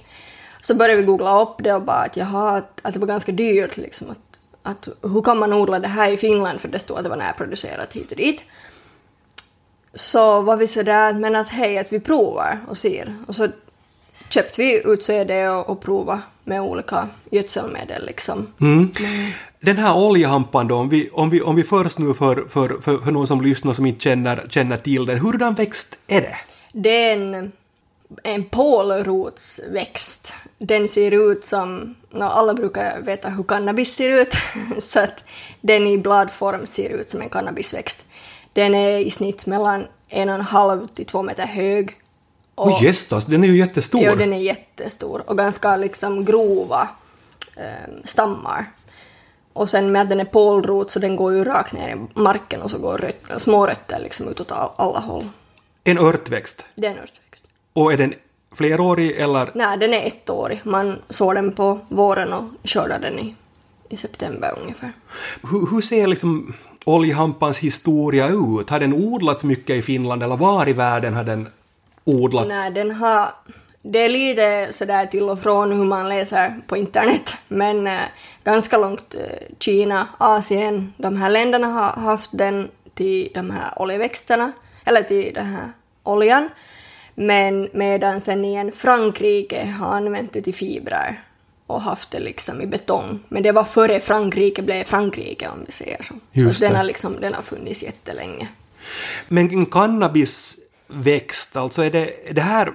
Så 0.60 0.74
började 0.74 1.00
vi 1.00 1.06
googla 1.06 1.42
upp 1.42 1.54
det 1.58 1.74
och 1.74 1.82
bara 1.82 1.96
att 1.96 2.16
jaha, 2.16 2.56
att, 2.56 2.80
att 2.82 2.94
det 2.94 3.00
var 3.00 3.06
ganska 3.06 3.32
dyrt 3.32 3.76
liksom. 3.76 4.10
Att, 4.10 4.40
att 4.62 4.88
hur 5.02 5.22
kan 5.22 5.38
man 5.38 5.52
odla 5.52 5.78
det 5.78 5.88
här 5.88 6.10
i 6.10 6.16
Finland? 6.16 6.60
För 6.60 6.68
det 6.68 6.78
stod 6.78 6.96
att 6.96 7.02
det 7.02 7.08
var 7.08 7.16
närproducerat 7.16 7.92
hit 7.92 8.10
och 8.10 8.16
dit. 8.16 8.42
Så 9.94 10.40
var 10.40 10.56
vi 10.56 10.66
sådär, 10.66 11.12
men 11.12 11.36
att 11.36 11.48
hej, 11.48 11.78
att 11.78 11.92
vi 11.92 12.00
provar 12.00 12.60
och 12.68 12.78
ser. 12.78 13.16
Och 13.26 13.34
så 13.34 13.48
köpte 14.28 14.60
vi 14.60 14.82
utsäde 14.84 15.50
och, 15.50 15.70
och 15.70 15.80
provade 15.80 16.22
med 16.46 16.60
olika 16.60 17.08
gödselmedel 17.30 18.06
liksom. 18.06 18.46
Mm. 18.60 18.92
Den 19.60 19.76
här 19.76 19.96
oljehampan 19.96 20.68
då, 20.68 20.74
om 20.74 20.88
vi, 20.88 21.10
om 21.12 21.30
vi, 21.30 21.42
om 21.42 21.56
vi 21.56 21.64
först 21.64 21.98
nu 21.98 22.14
för, 22.14 22.48
för, 22.48 22.80
för, 22.80 22.98
för 22.98 23.10
någon 23.10 23.26
som 23.26 23.40
lyssnar 23.40 23.72
som 23.72 23.86
inte 23.86 24.00
känner, 24.00 24.46
känner 24.48 24.76
till 24.76 25.06
den, 25.06 25.18
hurdan 25.18 25.54
växt 25.54 25.98
är 26.06 26.20
det? 26.20 26.36
Det 26.72 27.10
är 27.10 27.16
en, 27.16 27.52
en 28.22 28.44
pålrotsväxt. 28.44 30.34
Den 30.58 30.88
ser 30.88 31.30
ut 31.30 31.44
som, 31.44 31.94
alla 32.20 32.54
brukar 32.54 33.00
veta 33.00 33.28
hur 33.28 33.42
cannabis 33.42 33.94
ser 33.94 34.22
ut, 34.22 34.34
så 34.82 35.00
att 35.00 35.24
den 35.60 35.86
i 35.86 35.98
bladform 35.98 36.66
ser 36.66 36.90
ut 36.90 37.08
som 37.08 37.22
en 37.22 37.28
cannabisväxt. 37.28 38.06
Den 38.52 38.74
är 38.74 38.98
i 38.98 39.10
snitt 39.10 39.46
mellan 39.46 39.86
en 40.08 40.28
och 40.28 40.34
en 40.34 40.40
halv 40.40 40.86
till 40.86 41.06
två 41.06 41.22
meter 41.22 41.46
hög. 41.46 41.94
Och- 42.56 42.66
Oj 42.66 42.84
gästas, 42.84 43.24
den 43.24 43.44
är 43.44 43.48
ju 43.48 43.56
jättestor. 43.56 44.00
Jo, 44.04 44.14
den 44.14 44.32
är 44.32 44.38
jättestor 44.38 45.22
och 45.26 45.38
ganska 45.38 45.76
liksom 45.76 46.24
grova 46.24 46.88
eh, 47.56 47.92
stammar. 48.04 48.64
Och 49.52 49.68
sen 49.68 49.92
med 49.92 50.02
att 50.02 50.08
den 50.08 50.20
är 50.20 50.24
pålrot 50.24 50.90
så 50.90 50.98
den 50.98 51.16
går 51.16 51.32
ju 51.32 51.44
rakt 51.44 51.72
ner 51.72 51.88
i 51.96 52.20
marken 52.20 52.62
och 52.62 52.70
så 52.70 52.78
går 52.78 52.98
rötter, 52.98 53.38
små 53.38 53.66
rötter 53.66 53.98
liksom 54.00 54.28
utåt 54.28 54.52
all- 54.52 54.70
alla 54.76 54.98
håll. 55.00 55.28
En 55.84 55.98
örtväxt. 55.98 56.64
Det 56.74 56.86
är 56.86 56.90
en 56.90 56.98
örtväxt. 56.98 57.44
Och 57.72 57.92
är 57.92 57.96
den 57.96 58.14
flerårig 58.54 59.10
eller? 59.10 59.50
Nej, 59.54 59.78
den 59.78 59.94
är 59.94 60.06
ettårig. 60.06 60.60
Man 60.64 61.02
såg 61.08 61.34
den 61.34 61.52
på 61.54 61.78
våren 61.88 62.32
och 62.32 62.44
skördade 62.64 63.10
den 63.10 63.18
i, 63.18 63.34
i 63.88 63.96
september 63.96 64.58
ungefär. 64.62 64.90
Hur, 65.50 65.70
hur 65.70 65.80
ser 65.80 66.06
liksom 66.06 66.54
oljehampans 66.84 67.58
historia 67.58 68.28
ut? 68.28 68.70
Har 68.70 68.80
den 68.80 68.94
odlats 68.94 69.44
mycket 69.44 69.76
i 69.76 69.82
Finland 69.82 70.22
eller 70.22 70.36
var 70.36 70.68
i 70.68 70.72
världen 70.72 71.14
har 71.14 71.24
den 71.24 71.48
odlats? 72.06 72.48
Nej, 72.48 72.70
den 72.70 72.90
har... 72.90 73.28
Det 73.82 73.98
är 73.98 74.08
lite 74.08 74.72
sådär 74.72 75.06
till 75.06 75.28
och 75.28 75.40
från 75.40 75.72
hur 75.72 75.84
man 75.84 76.08
läser 76.08 76.60
på 76.66 76.76
internet, 76.76 77.34
men 77.48 77.86
eh, 77.86 78.00
ganska 78.44 78.78
långt 78.78 79.14
eh, 79.14 79.56
Kina, 79.58 80.08
Asien, 80.18 80.94
de 80.96 81.16
här 81.16 81.30
länderna 81.30 81.66
har 81.66 82.00
haft 82.00 82.30
den 82.32 82.70
till 82.94 83.30
de 83.34 83.50
här 83.50 83.82
oljeväxterna, 83.82 84.52
eller 84.84 85.02
till 85.02 85.34
den 85.34 85.46
här 85.46 85.68
oljan. 86.02 86.48
Men 87.14 87.68
medan 87.72 88.20
sen 88.20 88.44
igen 88.44 88.72
Frankrike 88.72 89.66
har 89.66 89.92
använt 89.92 90.32
det 90.32 90.40
till 90.40 90.54
fibrer 90.54 91.20
och 91.66 91.82
haft 91.82 92.10
det 92.10 92.20
liksom 92.20 92.60
i 92.60 92.66
betong. 92.66 93.20
Men 93.28 93.42
det 93.42 93.52
var 93.52 93.64
före 93.64 94.00
Frankrike 94.00 94.62
blev 94.62 94.84
Frankrike 94.84 95.48
om 95.48 95.64
vi 95.66 95.72
säger 95.72 96.02
så. 96.02 96.14
Just 96.32 96.58
så 96.58 96.64
den 96.64 96.76
har, 96.76 96.84
liksom, 96.84 97.20
den 97.20 97.34
har 97.34 97.42
funnits 97.42 97.82
jättelänge. 97.82 98.48
Men 99.28 99.50
en 99.50 99.66
cannabisväxt, 100.88 101.56
alltså 101.56 101.82
är 101.82 101.90
det, 101.90 102.30
är 102.30 102.34
det 102.34 102.42
här... 102.42 102.72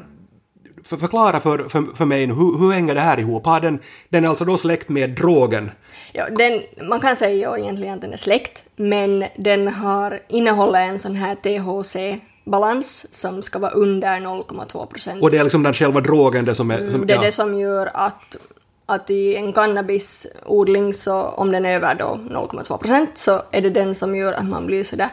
För, 0.84 0.98
förklara 0.98 1.40
för, 1.40 1.70
för, 1.70 1.96
för 1.96 2.06
mig 2.06 2.26
hur, 2.26 2.60
hur 2.60 2.72
hänger 2.72 2.96
det 2.96 3.02
här 3.02 3.20
ihop? 3.20 3.46
Har 3.46 3.60
den, 3.60 3.80
den 4.10 4.26
är 4.26 4.30
alltså 4.30 4.46
då 4.46 4.58
släkt 4.58 4.90
med 4.90 5.10
drogen? 5.10 5.72
Ja, 6.14 6.30
den, 6.30 6.62
man 6.88 7.00
kan 7.00 7.16
säga 7.16 7.58
egentligen 7.58 7.94
att 7.94 8.02
den 8.02 8.14
är 8.14 8.18
släkt, 8.18 8.64
men 8.76 9.26
den 9.38 9.68
har, 9.68 10.20
innehåller 10.30 10.82
en 10.82 11.00
sån 11.00 11.16
här 11.16 11.36
THC-balans 11.36 13.08
som 13.12 13.42
ska 13.42 13.60
vara 13.60 13.72
under 13.72 14.20
0,2 14.20 14.86
procent. 14.86 15.22
Och 15.24 15.32
det 15.32 15.38
är 15.38 15.44
liksom 15.44 15.64
den 15.64 15.74
själva 15.74 16.02
drogen 16.02 16.46
det 16.46 16.56
som 16.56 16.72
är... 16.72 16.78
Som, 16.78 16.88
Mm, 16.88 17.08
det 17.08 17.14
är 17.14 17.18
ja. 17.18 17.24
det 17.24 17.32
som 17.32 17.60
gör 17.60 17.92
att, 17.94 18.38
att 18.86 19.10
i 19.10 19.36
en 19.36 19.54
cannabisodling 19.54 20.94
så 20.94 21.22
om 21.22 21.52
den 21.52 21.66
är 21.66 21.76
över 21.76 21.96
då 21.96 22.20
0,2 22.30 22.78
procent 22.78 23.10
så 23.14 23.42
är 23.52 23.62
det 23.62 23.70
den 23.70 23.96
som 23.96 24.16
gör 24.16 24.34
att 24.34 24.46
man 24.46 24.66
blir 24.66 24.84
sådär, 24.84 25.10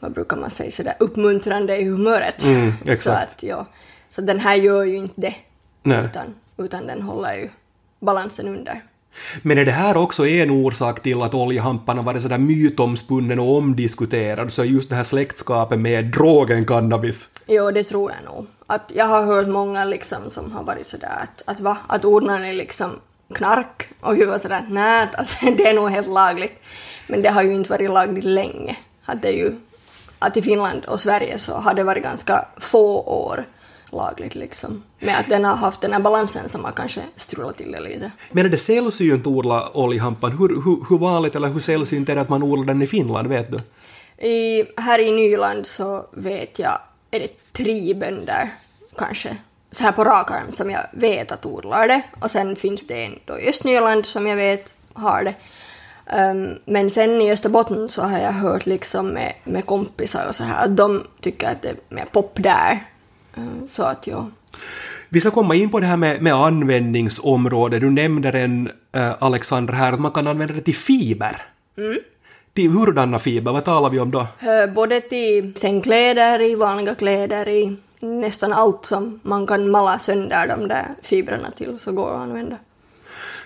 vad 0.00 0.12
brukar 0.12 0.36
man 0.36 0.50
säga, 0.50 0.70
sådär 0.70 0.94
uppmuntrande 1.00 1.76
i 1.76 1.84
humöret. 1.84 2.42
Mm, 2.44 2.72
Så, 3.00 3.10
att, 3.10 3.42
ja, 3.42 3.66
så 4.08 4.20
den 4.20 4.40
här 4.40 4.54
gör 4.56 4.84
ju 4.84 4.96
inte 4.96 5.20
det, 5.20 5.34
Nej. 5.82 6.04
utan, 6.04 6.34
utan 6.56 6.86
den 6.86 7.02
håller 7.02 7.34
ju 7.34 7.48
balansen 8.00 8.48
under. 8.48 8.82
Men 9.42 9.58
är 9.58 9.64
det 9.64 9.72
här 9.72 9.96
också 9.96 10.26
en 10.26 10.50
orsak 10.50 11.00
till 11.00 11.22
att 11.22 11.34
oljehampan 11.34 11.96
har 11.96 12.04
varit 12.04 12.22
sådär 12.22 12.38
mytomspunnen 12.38 13.38
och 13.40 13.56
omdiskuterad, 13.56 14.52
så 14.52 14.64
just 14.64 14.90
det 14.90 14.96
här 14.96 15.04
släktskapet 15.04 15.78
med 15.78 16.04
drogen 16.04 16.64
cannabis? 16.66 17.28
Jo, 17.46 17.70
det 17.70 17.84
tror 17.84 18.10
jag 18.12 18.34
nog. 18.34 18.46
Att 18.66 18.92
jag 18.94 19.04
har 19.04 19.22
hört 19.22 19.48
många 19.48 19.84
liksom 19.84 20.30
som 20.30 20.52
har 20.52 20.64
varit 20.64 20.86
sådär 20.86 21.18
att, 21.22 21.42
att 21.46 21.60
va, 21.60 21.78
att 21.86 22.04
odlarna 22.04 22.46
är 22.48 22.52
liksom 22.52 22.90
knark 23.34 23.88
och 24.00 24.18
vi 24.18 24.24
var 24.24 24.38
sådär 24.38 24.66
nej, 24.70 25.02
att, 25.02 25.14
att 25.14 25.28
det 25.56 25.66
är 25.66 25.74
nog 25.74 25.90
helt 25.90 26.08
lagligt. 26.08 26.62
Men 27.06 27.22
det 27.22 27.28
har 27.28 27.42
ju 27.42 27.54
inte 27.54 27.70
varit 27.70 27.90
lagligt 27.90 28.24
länge. 28.24 28.76
Att 29.04 29.22
det 29.22 29.28
är 29.28 29.32
ju, 29.32 29.56
att 30.18 30.36
i 30.36 30.42
Finland 30.42 30.84
och 30.84 31.00
Sverige 31.00 31.38
så 31.38 31.54
har 31.54 31.74
det 31.74 31.82
varit 31.82 32.02
ganska 32.02 32.44
få 32.56 33.00
år 33.00 33.46
lagligt 33.92 34.34
liksom. 34.34 34.82
Med 34.98 35.18
att 35.18 35.28
den 35.28 35.44
har 35.44 35.56
haft 35.56 35.80
den 35.80 35.92
här 35.92 36.00
balansen 36.00 36.48
som 36.48 36.64
har 36.64 36.72
kanske 36.72 37.00
strulat 37.16 37.56
till 37.56 37.72
det 37.72 37.80
lite. 37.80 38.10
Men 38.30 38.46
är 38.46 38.50
det 38.50 38.58
sällsynt 38.58 39.20
att 39.20 39.26
odla 39.26 39.68
oljehampan? 39.76 40.32
Hur, 40.32 40.48
hur, 40.48 40.88
hur 40.88 40.98
vanligt 40.98 41.34
eller 41.34 41.48
hur 41.48 41.60
sällsynt 41.60 42.08
är 42.08 42.14
det 42.14 42.20
att 42.20 42.28
man 42.28 42.42
odlar 42.42 42.64
den 42.64 42.82
i 42.82 42.86
Finland, 42.86 43.28
vet 43.28 43.50
du? 43.52 43.58
I, 44.28 44.64
här 44.76 44.98
i 44.98 45.12
Nyland 45.12 45.66
så 45.66 46.06
vet 46.12 46.58
jag, 46.58 46.78
är 47.10 47.20
det 47.20 47.52
tre 47.52 47.94
bönder 47.94 48.50
kanske, 48.96 49.36
så 49.70 49.82
här 49.82 49.92
på 49.92 50.04
rak 50.04 50.30
arm 50.30 50.52
som 50.52 50.70
jag 50.70 50.80
vet 50.92 51.32
att 51.32 51.46
odlar 51.46 51.88
det. 51.88 52.02
Och 52.20 52.30
sen 52.30 52.56
finns 52.56 52.86
det 52.86 53.04
en 53.04 53.18
då 53.24 53.38
i 53.38 53.48
Östnyland 53.48 54.06
som 54.06 54.26
jag 54.26 54.36
vet 54.36 54.72
har 54.92 55.22
det. 55.22 55.34
Ehm, 56.10 56.54
men 56.64 56.90
sen 56.90 57.20
i 57.20 57.32
Österbotten 57.32 57.88
så 57.88 58.02
har 58.02 58.18
jag 58.18 58.32
hört 58.32 58.66
liksom 58.66 59.08
med, 59.08 59.32
med 59.44 59.66
kompisar 59.66 60.26
och 60.28 60.34
så 60.34 60.44
här 60.44 60.64
att 60.64 60.76
de 60.76 61.04
tycker 61.20 61.48
att 61.48 61.62
det 61.62 61.68
är 61.68 61.76
mer 61.88 62.04
pop 62.12 62.32
där. 62.42 62.78
Ehm, 63.36 63.68
så 63.68 63.82
att 63.82 64.06
ja. 64.06 64.26
Vi 65.08 65.20
ska 65.20 65.30
komma 65.30 65.54
in 65.54 65.70
på 65.70 65.80
det 65.80 65.86
här 65.86 65.96
med, 65.96 66.22
med 66.22 66.34
användningsområde. 66.34 67.78
Du 67.78 67.90
nämnde 67.90 68.30
den, 68.30 68.70
eh, 68.92 69.12
Alexandra, 69.18 69.74
här 69.74 69.92
att 69.92 70.00
man 70.00 70.12
kan 70.12 70.26
använda 70.26 70.54
det 70.54 70.60
till 70.60 70.76
fiber. 70.76 71.42
Till 72.54 72.70
hurdana 72.70 73.18
fiber? 73.18 73.52
Vad 73.52 73.64
talar 73.64 73.90
vi 73.90 74.00
om 74.00 74.10
då? 74.10 74.20
Eh, 74.20 74.72
Både 74.74 75.00
till 75.00 75.52
sängkläder, 75.56 76.42
i 76.42 76.54
vanliga 76.54 76.94
kläder, 76.94 77.48
i 77.48 77.76
nästan 78.00 78.52
allt 78.52 78.84
som 78.84 79.20
man 79.22 79.46
kan 79.46 79.70
mala 79.70 79.98
sönder 79.98 80.46
de 80.46 80.68
där 80.68 80.86
fibrerna 81.02 81.50
till 81.50 81.78
så 81.78 81.92
går 81.92 82.10
att 82.10 82.20
använda. 82.20 82.56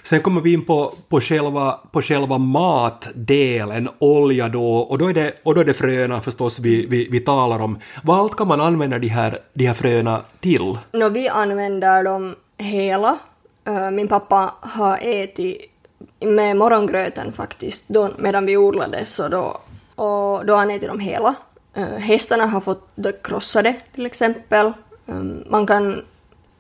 Sen 0.03 0.21
kommer 0.21 0.41
vi 0.41 0.53
in 0.53 0.65
på, 0.65 0.95
på, 1.09 1.21
själva, 1.21 1.81
på 1.91 2.03
själva 2.03 2.39
matdelen, 2.39 3.89
olja 3.99 4.49
då, 4.49 4.77
och 4.77 4.99
då 4.99 5.09
är 5.09 5.15
det, 5.15 5.33
och 5.43 5.55
då 5.55 5.61
är 5.61 5.65
det 5.65 5.75
fröna 5.75 6.21
förstås 6.21 6.59
vi, 6.59 6.87
vi, 6.87 7.09
vi 7.11 7.21
talar 7.21 7.59
om. 7.59 7.79
Vad 8.03 8.19
allt 8.19 8.37
kan 8.37 8.49
man 8.49 8.61
använda 8.61 8.99
de 8.99 9.09
här, 9.09 9.39
de 9.55 9.67
här 9.67 9.75
fröna 9.75 10.21
till? 10.41 10.79
No, 10.93 11.09
vi 11.09 11.29
använder 11.29 12.05
dem 12.05 12.35
hela. 12.59 13.19
Äh, 13.67 13.91
min 13.91 14.09
pappa 14.09 14.55
har 14.61 14.99
ätit 15.01 15.71
med 16.21 16.57
morgongröten 16.57 17.33
faktiskt, 17.33 17.89
då, 17.89 18.11
medan 18.19 18.47
vi 18.47 18.57
odlade, 18.57 19.05
så 19.05 19.29
då, 19.29 19.61
och 19.95 20.47
då 20.47 20.53
har 20.53 20.59
han 20.59 20.71
ätit 20.71 20.89
dem 20.89 21.01
hela. 21.01 21.35
Äh, 21.75 21.85
hästarna 21.85 22.47
har 22.47 22.61
fått 22.61 22.89
krossade 23.23 23.75
till 23.95 24.07
exempel. 24.07 24.67
Äh, 25.07 25.15
man 25.47 25.67
kan 25.67 26.03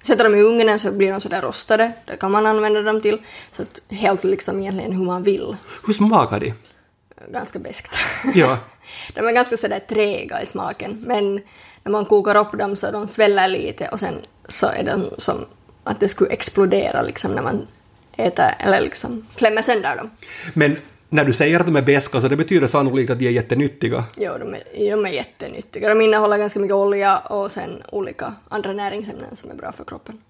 sätta 0.02 0.22
dem 0.22 0.34
i 0.34 0.42
ugnen 0.42 0.78
så 0.78 0.92
blir 0.92 1.12
de 1.12 1.20
sådär 1.20 1.42
rostade, 1.42 1.92
det 2.06 2.16
kan 2.16 2.30
man 2.30 2.46
använda 2.46 2.82
dem 2.82 3.00
till. 3.00 3.18
Så 3.52 3.62
att 3.62 3.80
helt 3.88 4.24
liksom 4.24 4.60
egentligen 4.60 4.92
hur 4.92 5.04
man 5.04 5.22
vill. 5.22 5.56
Hur 5.86 5.92
smakar 5.92 6.40
de? 6.40 6.54
Ganska 7.32 7.58
beskt. 7.58 7.96
Ja. 8.34 8.58
De 9.14 9.28
är 9.28 9.32
ganska 9.32 9.56
sådär 9.56 9.80
träga 9.88 10.42
i 10.42 10.46
smaken, 10.46 11.04
men 11.06 11.40
när 11.82 11.92
man 11.92 12.04
kokar 12.04 12.36
upp 12.36 12.58
dem 12.58 12.76
så 12.76 12.90
de 12.90 13.06
sväller 13.06 13.48
lite 13.48 13.88
och 13.88 14.00
sen 14.00 14.14
så 14.48 14.66
är 14.66 14.84
de 14.84 15.10
som 15.18 15.46
att 15.84 16.00
det 16.00 16.08
skulle 16.08 16.30
explodera 16.30 17.02
liksom 17.02 17.32
när 17.32 17.42
man 17.42 17.66
äter 18.16 18.54
eller 18.58 18.80
liksom 18.80 19.26
klämmer 19.36 19.62
sönder 19.62 19.96
dem. 19.96 20.10
Men 20.54 20.76
när 21.12 21.24
du 21.24 21.32
säger 21.32 21.60
att 21.60 21.66
de 21.66 21.76
är 21.76 21.82
beska 21.82 22.20
så 22.20 22.28
det 22.28 22.36
betyder 22.36 22.66
sannolikt 22.66 23.10
att 23.10 23.18
de 23.18 23.26
är 23.26 23.30
jättenyttiga. 23.30 24.04
Jo, 24.16 24.32
de 24.38 24.54
är, 24.54 24.90
de 24.90 25.06
är 25.06 25.10
jättenyttiga. 25.10 25.88
De 25.88 26.00
innehåller 26.00 26.38
ganska 26.38 26.60
mycket 26.60 26.74
olja 26.74 27.18
och 27.18 27.50
sen 27.50 27.82
olika 27.92 28.34
andra 28.48 28.72
näringsämnen 28.72 29.36
som 29.36 29.50
är 29.50 29.54
bra 29.54 29.72
för 29.72 29.84
kroppen. 29.84 30.20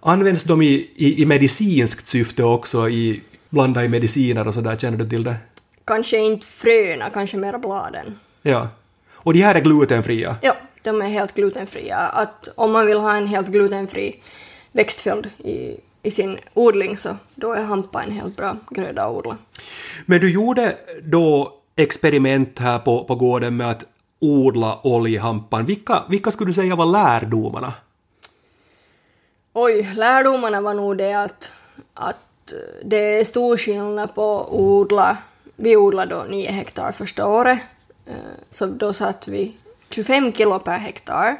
Används 0.00 0.44
de 0.44 0.62
i, 0.62 0.90
i, 0.94 1.22
i 1.22 1.26
medicinskt 1.26 2.08
syfte 2.08 2.44
också, 2.44 2.88
i, 2.88 3.22
blanda 3.50 3.84
i 3.84 3.88
mediciner 3.88 4.48
och 4.48 4.54
sådär, 4.54 4.76
känner 4.76 4.98
du 4.98 5.08
till 5.08 5.24
det? 5.24 5.36
Kanske 5.84 6.18
inte 6.18 6.46
fröna, 6.46 7.10
kanske 7.10 7.36
mera 7.36 7.58
bladen. 7.58 8.18
Ja. 8.42 8.68
Och 9.12 9.32
de 9.32 9.42
här 9.42 9.54
är 9.54 9.60
glutenfria? 9.60 10.36
Ja, 10.42 10.56
de 10.82 11.02
är 11.02 11.06
helt 11.06 11.34
glutenfria. 11.34 11.96
Att 11.96 12.48
om 12.54 12.72
man 12.72 12.86
vill 12.86 12.98
ha 12.98 13.16
en 13.16 13.26
helt 13.26 13.48
glutenfri 13.48 14.20
växtföljd 14.72 15.26
i, 15.26 15.76
i 16.02 16.10
sin 16.10 16.38
odling 16.54 16.98
så 16.98 17.16
då 17.34 17.52
är 17.52 17.62
hampa 17.62 18.02
en 18.02 18.12
helt 18.12 18.36
bra 18.36 18.56
gröda 18.70 19.04
att 19.04 19.16
odla. 19.16 19.36
Men 20.06 20.20
du 20.20 20.32
gjorde 20.32 20.76
då 21.02 21.52
experiment 21.76 22.58
här 22.58 22.78
på, 22.78 23.04
på 23.04 23.14
gården 23.14 23.56
med 23.56 23.70
att 23.70 23.84
odla 24.20 24.80
oljehampan. 24.82 25.66
Vilka, 25.66 26.02
vilka 26.08 26.30
skulle 26.30 26.50
du 26.50 26.54
säga 26.54 26.76
var 26.76 26.86
lärdomarna? 26.86 27.72
Oj, 29.52 29.92
lärdomarna 29.96 30.60
var 30.60 30.74
nog 30.74 30.98
det 30.98 31.14
att, 31.14 31.52
att 31.94 32.52
det 32.84 33.20
är 33.20 33.24
stor 33.24 33.56
skillnad 33.56 34.14
på 34.14 34.40
att 34.40 34.48
odla. 34.50 35.18
Vi 35.56 35.76
odlade 35.76 36.14
då 36.14 36.24
9 36.28 36.50
hektar 36.50 36.92
första 36.92 37.26
året, 37.26 37.58
eh, 38.06 38.14
så 38.50 38.66
då 38.66 38.92
satt 38.92 39.28
vi 39.28 39.56
25 39.90 40.32
kilo 40.32 40.58
per 40.58 40.78
hektar 40.78 41.36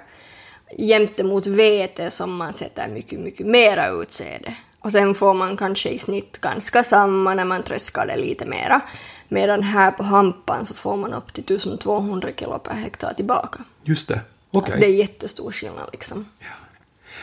jämte 0.78 1.24
mot 1.24 1.46
vete 1.46 2.10
som 2.10 2.36
man 2.36 2.52
sätter 2.52 2.88
mycket, 2.88 3.20
mycket 3.20 3.46
mera 3.46 3.88
utsäde. 3.88 4.54
Och 4.80 4.92
sen 4.92 5.14
får 5.14 5.34
man 5.34 5.56
kanske 5.56 5.88
i 5.88 5.98
snitt 5.98 6.38
ganska 6.38 6.84
samma 6.84 7.34
när 7.34 7.44
man 7.44 7.62
tröskar 7.62 8.06
det 8.06 8.16
lite 8.16 8.46
mera. 8.46 8.80
Medan 9.28 9.62
här 9.62 9.90
på 9.90 10.02
hampan 10.02 10.66
så 10.66 10.74
får 10.74 10.96
man 10.96 11.14
upp 11.14 11.32
till 11.32 11.44
1200 11.56 12.28
kilo 12.36 12.58
per 12.58 12.74
hektar 12.74 13.14
tillbaka. 13.14 13.58
Just 13.82 14.08
det. 14.08 14.20
Okej. 14.52 14.76
Det 14.80 14.86
är 14.86 14.90
jättestor 14.90 15.52
skillnad 15.52 15.88
liksom. 15.92 16.26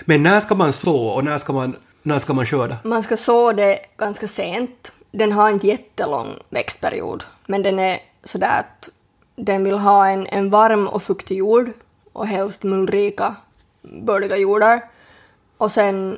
Men 0.06 0.24
när 0.24 0.40
ska 0.40 0.56
man 0.56 0.74
så 0.74 1.08
och 1.08 1.24
när 1.24 1.38
ska 1.38 1.54
man, 1.54 1.76
när 2.02 2.20
ska 2.20 2.34
man 2.34 2.46
skörda? 2.46 2.78
Man 2.84 3.04
ska 3.04 3.18
så 3.18 3.52
det 3.52 3.80
ganska 3.98 4.28
sent. 4.28 4.92
Den 5.12 5.32
har 5.32 5.50
inte 5.50 5.68
jättelång 5.68 6.28
växtperiod, 6.50 7.24
men 7.48 7.64
den 7.64 7.80
är 7.80 8.00
sådär 8.24 8.60
att 8.60 8.90
den 9.36 9.64
vill 9.64 9.78
ha 9.78 10.10
en, 10.10 10.28
en 10.28 10.50
varm 10.50 10.88
och 10.88 11.04
fuktig 11.04 11.38
jord 11.38 11.72
och 12.14 12.28
helst 12.28 12.64
mullrika, 12.64 13.36
bördiga 13.82 14.38
jordar. 14.38 14.86
Och 15.58 15.72
sen 15.72 16.18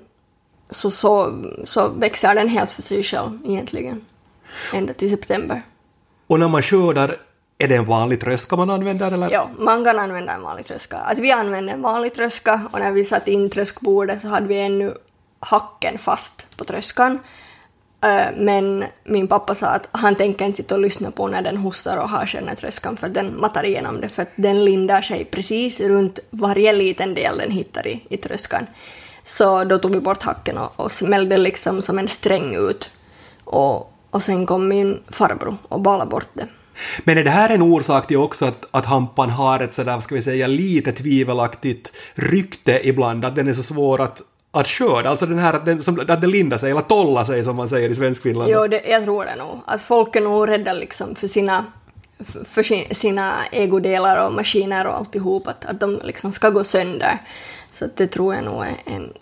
så, 0.69 0.91
så, 0.91 1.43
så 1.65 1.89
växer 1.89 2.35
den 2.35 2.47
helt 2.47 2.71
för 2.71 2.81
sig 2.81 3.03
själv 3.03 3.39
egentligen. 3.45 4.05
Ända 4.73 4.93
till 4.93 5.09
september. 5.09 5.61
Och 6.27 6.39
när 6.39 6.47
man 6.47 6.61
skördar, 6.61 7.17
är 7.57 7.67
det 7.67 7.75
en 7.75 7.85
vanlig 7.85 8.21
tröska 8.21 8.55
man 8.55 8.69
använder? 8.69 9.11
Eller? 9.11 9.31
Ja, 9.31 9.49
man 9.57 9.83
kan 9.83 9.99
använda 9.99 10.33
en 10.33 10.41
vanlig 10.41 10.65
tröska. 10.65 10.97
Alltså 10.97 11.21
vi 11.21 11.31
använde 11.31 11.71
en 11.71 11.81
vanlig 11.81 12.13
tröska 12.13 12.61
och 12.71 12.79
när 12.79 12.91
vi 12.91 13.05
satt 13.05 13.27
in 13.27 13.49
tröskbordet 13.49 14.21
så 14.21 14.27
hade 14.27 14.47
vi 14.47 14.59
ännu 14.59 14.93
hacken 15.39 15.97
fast 15.97 16.57
på 16.57 16.63
tröskan. 16.63 17.19
Men 18.35 18.83
min 19.03 19.27
pappa 19.27 19.55
sa 19.55 19.67
att 19.67 19.87
han 19.91 20.15
tänker 20.15 20.45
inte 20.45 20.57
sitta 20.57 20.75
och 20.75 20.81
lyssna 20.81 21.11
på 21.11 21.27
när 21.27 21.41
den 21.41 21.57
hostar 21.57 21.97
och 21.97 22.09
har 22.09 22.25
sig 22.25 22.71
för 22.81 23.07
att 23.07 23.13
den 23.13 23.39
matar 23.39 23.65
igenom 23.65 24.01
det 24.01 24.09
för 24.09 24.21
att 24.21 24.31
den 24.35 24.65
lindar 24.65 25.01
sig 25.01 25.25
precis 25.25 25.79
runt 25.79 26.19
varje 26.29 26.73
liten 26.73 27.13
del 27.13 27.37
den 27.37 27.51
hittar 27.51 27.87
i, 27.87 28.03
i 28.09 28.17
tröskan. 28.17 28.65
Så 29.23 29.63
då 29.63 29.77
tog 29.77 29.93
vi 29.93 29.99
bort 29.99 30.23
hacken 30.23 30.57
och, 30.57 30.79
och 30.79 30.91
smällde 30.91 31.37
liksom 31.37 31.81
som 31.81 31.99
en 31.99 32.07
sträng 32.07 32.55
ut. 32.55 32.91
Och, 33.43 33.93
och 34.09 34.21
sen 34.21 34.45
kom 34.45 34.67
min 34.67 34.99
farbror 35.07 35.57
och 35.63 35.81
balade 35.81 36.11
bort 36.11 36.29
det. 36.33 36.47
Men 37.03 37.17
är 37.17 37.23
det 37.23 37.29
här 37.29 37.49
en 37.49 37.61
orsak 37.61 38.07
till 38.07 38.17
också 38.17 38.45
att, 38.45 38.65
att 38.71 38.85
hampan 38.85 39.29
har 39.29 39.59
ett 39.59 39.73
sådär, 39.73 39.99
ska 39.99 40.15
vi 40.15 40.21
säga, 40.21 40.47
lite 40.47 40.91
tvivelaktigt 40.91 41.91
rykte 42.13 42.87
ibland, 42.87 43.25
att 43.25 43.35
den 43.35 43.47
är 43.47 43.53
så 43.53 43.63
svår 43.63 44.01
att, 44.01 44.21
att 44.51 44.67
skörda? 44.67 45.09
Alltså 45.09 45.25
den 45.25 45.39
här 45.39 45.53
att 45.53 45.65
den, 45.65 45.83
som, 45.83 45.99
att 45.99 46.21
den 46.21 46.31
lindar 46.31 46.57
sig, 46.57 46.71
eller 46.71 46.81
tollar 46.81 47.23
sig 47.23 47.43
som 47.43 47.55
man 47.55 47.69
säger 47.69 47.89
i 47.89 47.95
Svenskfinland. 47.95 48.51
Jo, 48.51 48.67
det, 48.67 48.81
jag 48.89 49.03
tror 49.03 49.25
det 49.25 49.35
nog. 49.35 49.59
Att 49.65 49.81
folk 49.81 50.15
är 50.15 50.21
nog 50.21 50.49
rädda 50.49 50.73
liksom 50.73 51.15
för 51.15 51.27
sina, 51.27 51.65
för- 52.19 52.43
för 52.43 52.63
sin- 52.63 52.95
sina 52.95 53.31
egodelar 53.51 54.27
och 54.27 54.33
maskiner 54.33 54.87
och 54.87 54.93
alltihop, 54.97 55.47
att, 55.47 55.65
att 55.65 55.79
de 55.79 55.99
liksom 56.03 56.31
ska 56.31 56.49
gå 56.49 56.63
sönder. 56.63 57.17
Så 57.71 57.85
det 57.95 58.07
tror 58.07 58.35
jag 58.35 58.43
nog 58.43 58.63
är 58.63 58.93
en, 58.95 59.13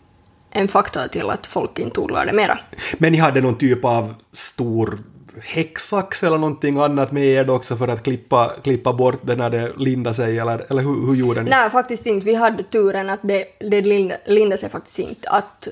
en 0.52 0.68
faktor 0.68 1.08
till 1.12 1.30
att 1.30 1.48
folk 1.48 1.80
inte 1.80 2.00
odlar 2.00 2.26
det 2.26 2.34
mera. 2.34 2.60
Men 2.98 3.12
ni 3.12 3.18
hade 3.18 3.42
någon 3.42 3.58
typ 3.58 3.86
av 3.86 4.14
stor 4.34 5.00
häcksax 5.42 6.24
eller 6.24 6.38
någonting 6.38 6.78
annat 6.78 7.12
med 7.12 7.24
er 7.24 7.50
också 7.50 7.78
för 7.78 7.88
att 7.88 8.04
klippa, 8.04 8.52
klippa 8.64 8.94
bort 8.94 9.20
det 9.22 9.36
när 9.36 9.50
det 9.50 9.74
lindade 9.78 10.16
sig, 10.16 10.40
eller, 10.40 10.66
eller 10.70 10.82
hur, 10.82 11.08
hur 11.08 11.16
gjorde 11.16 11.44
ni? 11.44 11.50
Nej, 11.50 11.70
faktiskt 11.70 12.06
inte. 12.06 12.26
Vi 12.26 12.36
hade 12.36 12.64
turen 12.64 13.10
att 13.10 13.20
det, 13.22 13.46
det 13.60 13.82
lindade, 14.26 14.58
sig 14.58 14.70
faktiskt 14.70 15.00
inte. 15.00 15.30
Att 15.30 15.68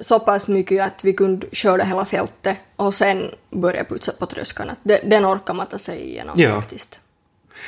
så 0.00 0.20
pass 0.20 0.48
mycket 0.48 0.86
att 0.86 1.04
vi 1.04 1.12
kunde 1.12 1.46
skörda 1.52 1.84
hela 1.84 2.04
fältet 2.04 2.58
och 2.76 2.94
sen 2.94 3.22
börja 3.50 3.84
putsa 3.84 4.12
på 4.12 4.26
tröskan. 4.26 4.70
Att 4.70 4.78
det, 4.82 5.00
den 5.04 5.26
orkar 5.26 5.54
matta 5.54 5.78
sig 5.78 6.00
igenom 6.00 6.34
Ja. 6.38 6.60
faktiskt. 6.60 7.00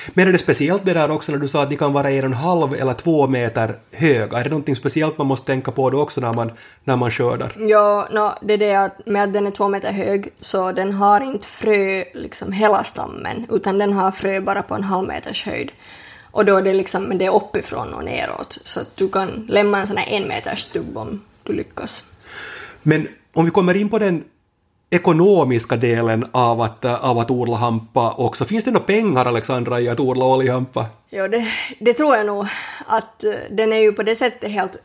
Men 0.08 0.28
är 0.28 0.32
det 0.32 0.38
speciellt 0.38 0.84
det 0.84 0.94
där 0.94 1.10
också 1.10 1.32
när 1.32 1.38
du 1.38 1.48
sa 1.48 1.62
att 1.62 1.70
de 1.70 1.76
kan 1.76 1.92
vara 1.92 2.10
en 2.10 2.18
och 2.18 2.24
en 2.24 2.32
halv 2.32 2.74
eller 2.74 2.94
två 2.94 3.26
meter 3.26 3.76
höga? 3.92 4.38
Är 4.38 4.44
det 4.44 4.50
någonting 4.50 4.76
speciellt 4.76 5.18
man 5.18 5.26
måste 5.26 5.46
tänka 5.46 5.70
på 5.70 5.90
då 5.90 6.02
också 6.02 6.20
när 6.20 6.32
man, 6.32 6.52
när 6.84 6.96
man 6.96 7.10
skördar? 7.10 7.56
Ja, 7.58 8.08
no, 8.10 8.46
det 8.46 8.54
är 8.54 8.58
det 8.58 8.74
att 8.74 9.06
med 9.06 9.24
att 9.24 9.32
den 9.32 9.46
är 9.46 9.50
två 9.50 9.68
meter 9.68 9.92
hög 9.92 10.28
så 10.40 10.72
den 10.72 10.92
har 10.92 11.20
inte 11.20 11.48
frö 11.48 12.04
liksom 12.14 12.52
hela 12.52 12.84
stammen 12.84 13.46
utan 13.50 13.78
den 13.78 13.92
har 13.92 14.12
frö 14.12 14.40
bara 14.40 14.62
på 14.62 14.74
en 14.74 14.84
halv 14.84 15.08
meters 15.08 15.44
höjd. 15.44 15.72
Och 16.30 16.44
då 16.44 16.56
är 16.56 16.62
det 16.62 16.74
liksom, 16.74 17.04
men 17.04 17.18
det 17.18 17.24
är 17.24 17.34
uppifrån 17.34 17.94
och 17.94 18.04
neråt 18.04 18.58
så 18.62 18.80
att 18.80 18.96
du 18.96 19.08
kan 19.08 19.46
lämna 19.48 19.80
en 19.80 19.86
sån 19.86 19.96
här 19.96 20.16
en 20.16 20.28
meters 20.28 20.58
stubb 20.58 20.98
om 20.98 21.20
du 21.42 21.52
lyckas. 21.52 22.04
Men 22.82 23.08
om 23.34 23.44
vi 23.44 23.50
kommer 23.50 23.74
in 23.74 23.88
på 23.88 23.98
den 23.98 24.24
ekonomiska 24.94 25.76
delen 25.76 26.26
av 26.32 26.60
att, 26.60 26.84
av 26.84 27.18
att 27.18 27.30
odla 27.30 27.56
hampa 27.56 28.12
också. 28.12 28.44
Finns 28.44 28.64
det 28.64 28.70
några 28.70 28.86
pengar, 28.86 29.26
Alexandra, 29.26 29.80
i 29.80 29.88
att 29.88 30.00
odla 30.00 30.24
oljehampa? 30.24 30.86
Ja, 31.10 31.28
det, 31.28 31.46
det 31.78 31.94
tror 31.94 32.16
jag 32.16 32.26
nog 32.26 32.46
att 32.86 33.24
eh, 33.24 33.34
den 33.50 33.72
är 33.72 33.76
ju 33.76 33.92
på 33.92 34.02
det 34.02 34.16
sättet 34.16 34.50
helt 34.50 34.76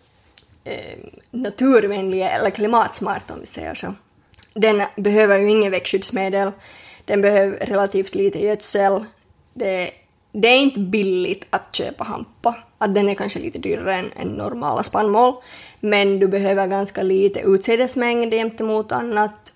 eh, 0.64 0.98
naturvänlig 1.32 2.22
eller 2.22 2.50
klimatsmart 2.50 3.32
om 3.32 3.40
vi 3.40 3.46
säger 3.46 3.76
så. 3.76 3.94
Den 4.54 4.82
behöver 4.96 5.40
ju 5.40 5.50
inget 5.50 5.72
växtskyddsmedel, 5.72 6.52
den 7.06 7.22
behöver 7.22 7.58
relativt 7.58 8.16
lite 8.16 8.40
gödsel. 8.40 9.06
Det, 9.54 9.92
det 10.32 10.48
är 10.48 10.60
inte 10.60 10.80
billigt 10.80 11.46
att 11.50 11.76
köpa 11.76 12.04
hampa, 12.04 12.56
att 12.78 12.96
den 12.96 13.10
är 13.10 13.16
kanske 13.16 13.40
lite 13.40 13.60
dyrare 13.60 13.96
än, 13.96 14.12
än 14.16 14.28
normala 14.28 14.84
spannmål, 14.84 15.34
men 15.80 16.20
du 16.20 16.28
behöver 16.28 16.68
ganska 16.68 17.04
lite 17.04 17.40
utsädesmängd 17.40 18.34
gentemot 18.34 18.92
annat 18.92 19.49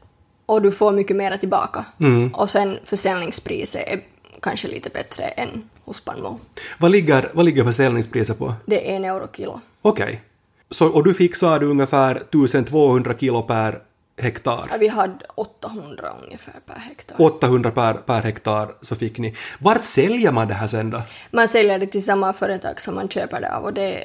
och 0.54 0.62
du 0.62 0.72
får 0.72 0.92
mycket 0.92 1.16
mera 1.16 1.38
tillbaka. 1.38 1.86
Och 2.34 2.50
sen 2.50 2.80
försäljningspriset 2.84 3.88
är 3.88 4.00
kanske 4.42 4.68
lite 4.68 4.90
bättre 4.90 5.24
än 5.24 5.70
hos 5.86 5.98
spannmål. 5.98 6.36
Vad 6.80 6.92
ligger, 6.92 7.30
vad 7.34 7.46
ligger 7.46 7.64
försäljningspriset 7.64 8.40
på? 8.40 8.54
Det 8.66 8.92
är 8.92 8.96
en 8.96 9.06
euro 9.06 9.28
kilo. 9.34 9.62
Okej. 9.82 10.22
Så, 10.70 10.88
och 10.88 11.04
du 11.04 11.14
fick, 11.14 11.36
sa 11.36 11.60
du, 11.60 11.66
ungefär 11.66 12.16
1200 12.16 13.14
kilo 13.20 13.42
per 13.42 13.82
hektar? 14.22 14.68
Ja, 14.72 14.78
vi 14.80 14.88
hade 14.88 15.26
800 15.36 16.12
ungefär 16.24 16.54
per 16.66 16.80
hektar. 16.80 17.22
800 17.22 17.72
per, 17.72 17.94
per 17.94 18.22
hektar 18.22 18.76
så 18.82 18.96
fick 18.96 19.18
ni. 19.20 19.36
Vart 19.60 19.84
säljer 19.84 20.32
man 20.32 20.48
det 20.48 20.54
här 20.54 20.68
sen 20.68 20.90
då? 20.90 21.02
Man 21.32 21.48
säljer 21.48 21.80
det 21.80 21.88
till 21.88 22.04
samma 22.06 22.34
företag 22.34 22.82
som 22.82 22.96
man 22.96 23.10
köper 23.10 23.42
det 23.42 23.56
av 23.56 23.64
och 23.64 23.74
det, 23.74 24.04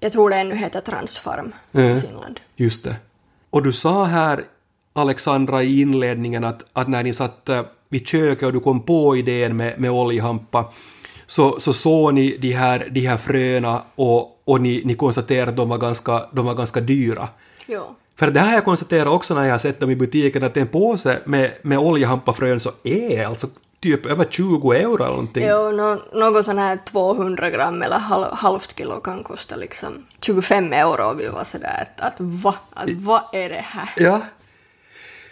jag 0.00 0.12
tror 0.12 0.30
det 0.30 0.36
ännu 0.36 0.54
heter 0.56 0.80
Transfarm 0.80 1.52
Mm. 1.72 1.98
i 1.98 2.00
Finland. 2.00 2.40
Just 2.56 2.84
det. 2.84 2.96
Och 3.50 3.62
du 3.62 3.72
sa 3.72 4.04
här, 4.04 4.44
Alexandra, 4.98 5.62
i 5.62 5.80
inledningen 5.80 6.44
att, 6.44 6.64
att 6.72 6.88
när 6.88 7.02
ni 7.02 7.12
satt 7.12 7.48
eh, 7.48 7.62
vid 7.88 8.06
köket 8.06 8.46
och 8.46 8.52
du 8.52 8.60
kom 8.60 8.82
på 8.82 9.16
idén 9.16 9.56
med, 9.56 9.80
med 9.80 9.90
oljehampa 9.90 10.64
så, 11.26 11.60
så 11.60 11.72
såg 11.72 12.14
ni 12.14 12.36
de 12.40 12.52
här, 12.52 12.88
de 12.90 13.00
här 13.06 13.16
fröna 13.16 13.82
och, 13.94 14.42
och 14.44 14.60
ni, 14.60 14.82
ni 14.84 14.94
konstaterade 14.94 15.50
att 15.50 15.56
de 15.56 15.68
var 15.68 15.78
ganska, 15.78 16.24
de 16.32 16.46
var 16.46 16.54
ganska 16.54 16.80
dyra. 16.80 17.28
Jo. 17.66 17.82
För 18.18 18.30
det 18.30 18.40
här 18.40 18.46
har 18.46 18.54
jag 18.54 18.64
konstaterat 18.64 19.08
också 19.08 19.34
när 19.34 19.44
jag 19.44 19.50
har 19.50 19.58
sett 19.58 19.80
dem 19.80 19.90
i 19.90 19.96
butiken 19.96 20.44
att 20.44 20.56
en 20.56 20.66
påse 20.66 21.18
med, 21.24 21.52
med 21.62 21.78
oljehampafrön 21.78 22.60
så 22.60 22.70
är 22.84 23.26
alltså 23.26 23.46
typ 23.80 24.06
över 24.06 24.24
20 24.24 24.72
euro 24.72 24.96
eller 24.96 25.08
någonting. 25.08 25.46
Jo, 25.48 25.70
nå 25.70 25.98
något 26.12 26.44
sån 26.44 26.58
här 26.58 26.78
200 26.84 27.50
gram 27.50 27.82
eller 27.82 27.98
halv, 27.98 28.24
halvt 28.32 28.78
kilo 28.78 29.00
kan 29.00 29.22
kosta 29.22 29.56
liksom 29.56 30.06
25 30.20 30.72
euro 30.72 31.14
vi 31.14 31.28
var 31.28 31.44
sådär 31.44 31.88
att, 31.96 32.00
att 32.00 32.14
va? 32.18 32.54
Att, 32.74 32.90
vad 32.90 33.22
är 33.32 33.48
det 33.48 33.64
här? 33.64 33.88
Ja. 33.96 34.20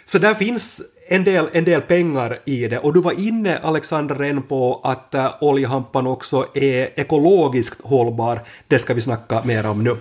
Så 0.09 0.17
där 0.17 0.33
finns 0.33 0.81
en 1.07 1.23
del, 1.23 1.49
en 1.51 1.65
del 1.65 1.81
pengar 1.81 2.39
i 2.45 2.67
det. 2.67 2.79
Och 2.79 2.93
du 2.93 3.01
var 3.01 3.19
inne, 3.19 3.57
Alexander, 3.57 4.15
redan 4.15 4.43
på 4.43 4.81
att 4.83 5.13
äh, 5.13 5.29
oljehampan 5.41 6.07
också 6.07 6.45
är 6.53 6.99
ekologiskt 6.99 7.81
hållbar. 7.83 8.41
Det 8.67 8.79
ska 8.79 8.93
vi 8.93 9.01
snacka 9.01 9.41
mer 9.45 9.65
om 9.65 9.83
nu. 9.83 9.97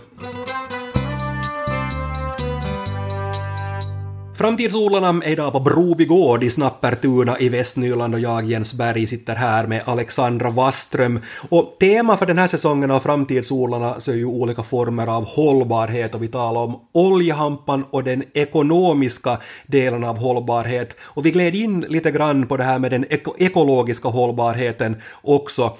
Framtidsodlarna 4.37 5.25
är 5.25 5.31
idag 5.33 5.53
på 5.53 5.61
Broby 5.61 6.05
gård 6.05 6.44
i 6.44 6.51
Snappertuna 6.51 7.38
i 7.38 7.49
Västnyland 7.49 8.14
och 8.14 8.20
jag, 8.20 8.44
Jens 8.44 8.75
Berg, 8.75 9.07
sitter 9.07 9.35
här 9.35 9.66
med 9.66 9.83
Alexandra 9.87 10.51
Waström. 10.51 11.20
Och 11.49 11.77
tema 11.81 12.16
för 12.16 12.27
den 12.27 12.38
här 12.38 12.46
säsongen 12.46 12.90
av 12.90 13.01
Framtidsodlarna 13.01 14.01
så 14.01 14.12
är 14.12 14.16
ju 14.16 14.25
olika 14.25 14.62
former 14.62 15.07
av 15.07 15.25
hållbarhet 15.25 16.14
och 16.14 16.22
vi 16.22 16.29
talar 16.29 16.61
om 16.61 16.81
oljehampan 16.92 17.85
och 17.90 18.05
den 18.05 18.25
ekonomiska 18.35 19.38
delen 19.66 20.05
av 20.05 20.18
hållbarhet. 20.18 20.96
Och 21.01 21.27
vi 21.27 21.31
gled 21.31 21.55
in 21.57 21.81
lite 21.81 22.11
grann 22.11 22.46
på 22.46 22.57
det 22.57 22.64
här 22.64 22.79
med 22.79 22.90
den 22.90 23.05
ek 23.05 23.25
ekologiska 23.38 24.09
hållbarheten 24.09 24.96
också. 25.22 25.77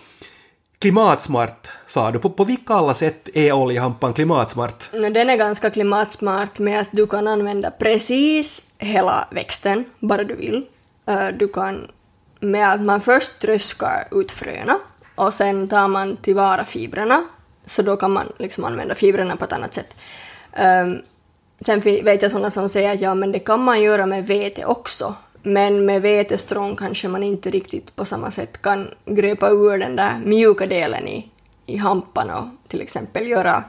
Klimatsmart, 0.79 1.69
sa 1.87 2.11
du. 2.11 2.19
På, 2.19 2.31
på 2.31 2.45
vilka 2.45 2.75
alla 2.75 2.95
sätt 2.95 3.29
är 3.35 3.53
oljehampan 3.53 4.15
klimatsmart? 4.15 4.93
No, 4.93 5.11
den 5.11 5.31
är 5.31 5.37
ganska 5.37 5.71
klimatsmart 5.71 6.59
med 6.59 6.81
att 6.81 6.89
du 6.91 7.07
kan 7.07 7.29
använda 7.29 7.71
precis 7.71 8.63
hela 8.79 9.29
växten, 9.31 9.85
bara 9.99 10.25
du 10.25 10.35
vill. 10.35 10.67
Eh, 11.07 11.29
du 11.29 11.49
kan 11.49 11.89
med 12.41 12.73
att 12.73 12.81
man 12.81 13.01
först 13.01 13.39
tröskar 13.39 14.09
ut 14.11 14.33
fröna 14.33 14.79
och 15.15 15.35
sen 15.35 15.69
tar 15.69 15.89
man 15.89 16.17
tillvara 16.17 16.65
fibrerna, 16.65 17.25
så 17.67 17.83
då 17.83 17.97
kan 17.97 18.13
man 18.13 18.33
liksom 18.39 18.65
använda 18.65 18.95
fibrerna 18.95 19.37
på 19.37 19.45
ett 19.45 19.53
annat 19.53 19.75
sätt. 19.75 19.97
Ehm, 20.53 21.03
sen 21.61 21.81
vet 21.81 22.23
jag 22.23 22.31
sådana 22.31 22.51
som 22.51 22.69
säger 22.69 22.95
att 22.95 23.01
ja, 23.01 23.15
men 23.15 23.33
det 23.33 23.39
kan 23.39 23.65
man 23.65 23.83
göra 23.83 24.07
med 24.07 24.27
vete 24.27 24.65
också. 24.65 25.15
Men 25.47 25.87
med 25.87 26.03
vetestrån 26.03 26.77
kanske 26.77 27.09
man 27.09 27.23
inte 27.23 27.51
riktigt 27.51 27.97
på 27.97 28.05
samma 28.05 28.31
sätt 28.31 28.63
kan 28.63 28.91
gröpa 29.05 29.51
ur 29.51 29.79
den 29.79 29.97
där 29.97 30.19
mjuka 30.25 30.67
delen 30.67 31.09
i, 31.09 31.31
i 31.67 31.77
hampan 31.77 32.31
och 32.31 32.45
till 32.69 32.81
exempel 32.81 33.27
göra 33.27 33.65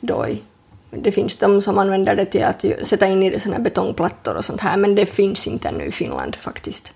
då 0.00 0.28
i, 0.28 0.42
det 0.90 1.12
finns 1.12 1.36
de 1.36 1.60
som 1.60 1.78
använder 1.78 2.16
det 2.16 2.24
till 2.24 2.44
att 2.44 2.64
sätta 2.82 3.06
in 3.06 3.22
i 3.22 3.30
det 3.30 3.40
såna 3.40 3.56
här 3.56 3.62
betongplattor 3.62 4.36
och 4.36 4.44
sånt 4.44 4.60
här, 4.60 4.76
men 4.76 4.94
det 4.94 5.06
finns 5.06 5.46
inte 5.46 5.68
ännu 5.68 5.84
i 5.84 5.90
Finland 5.90 6.36
faktiskt. 6.36 6.92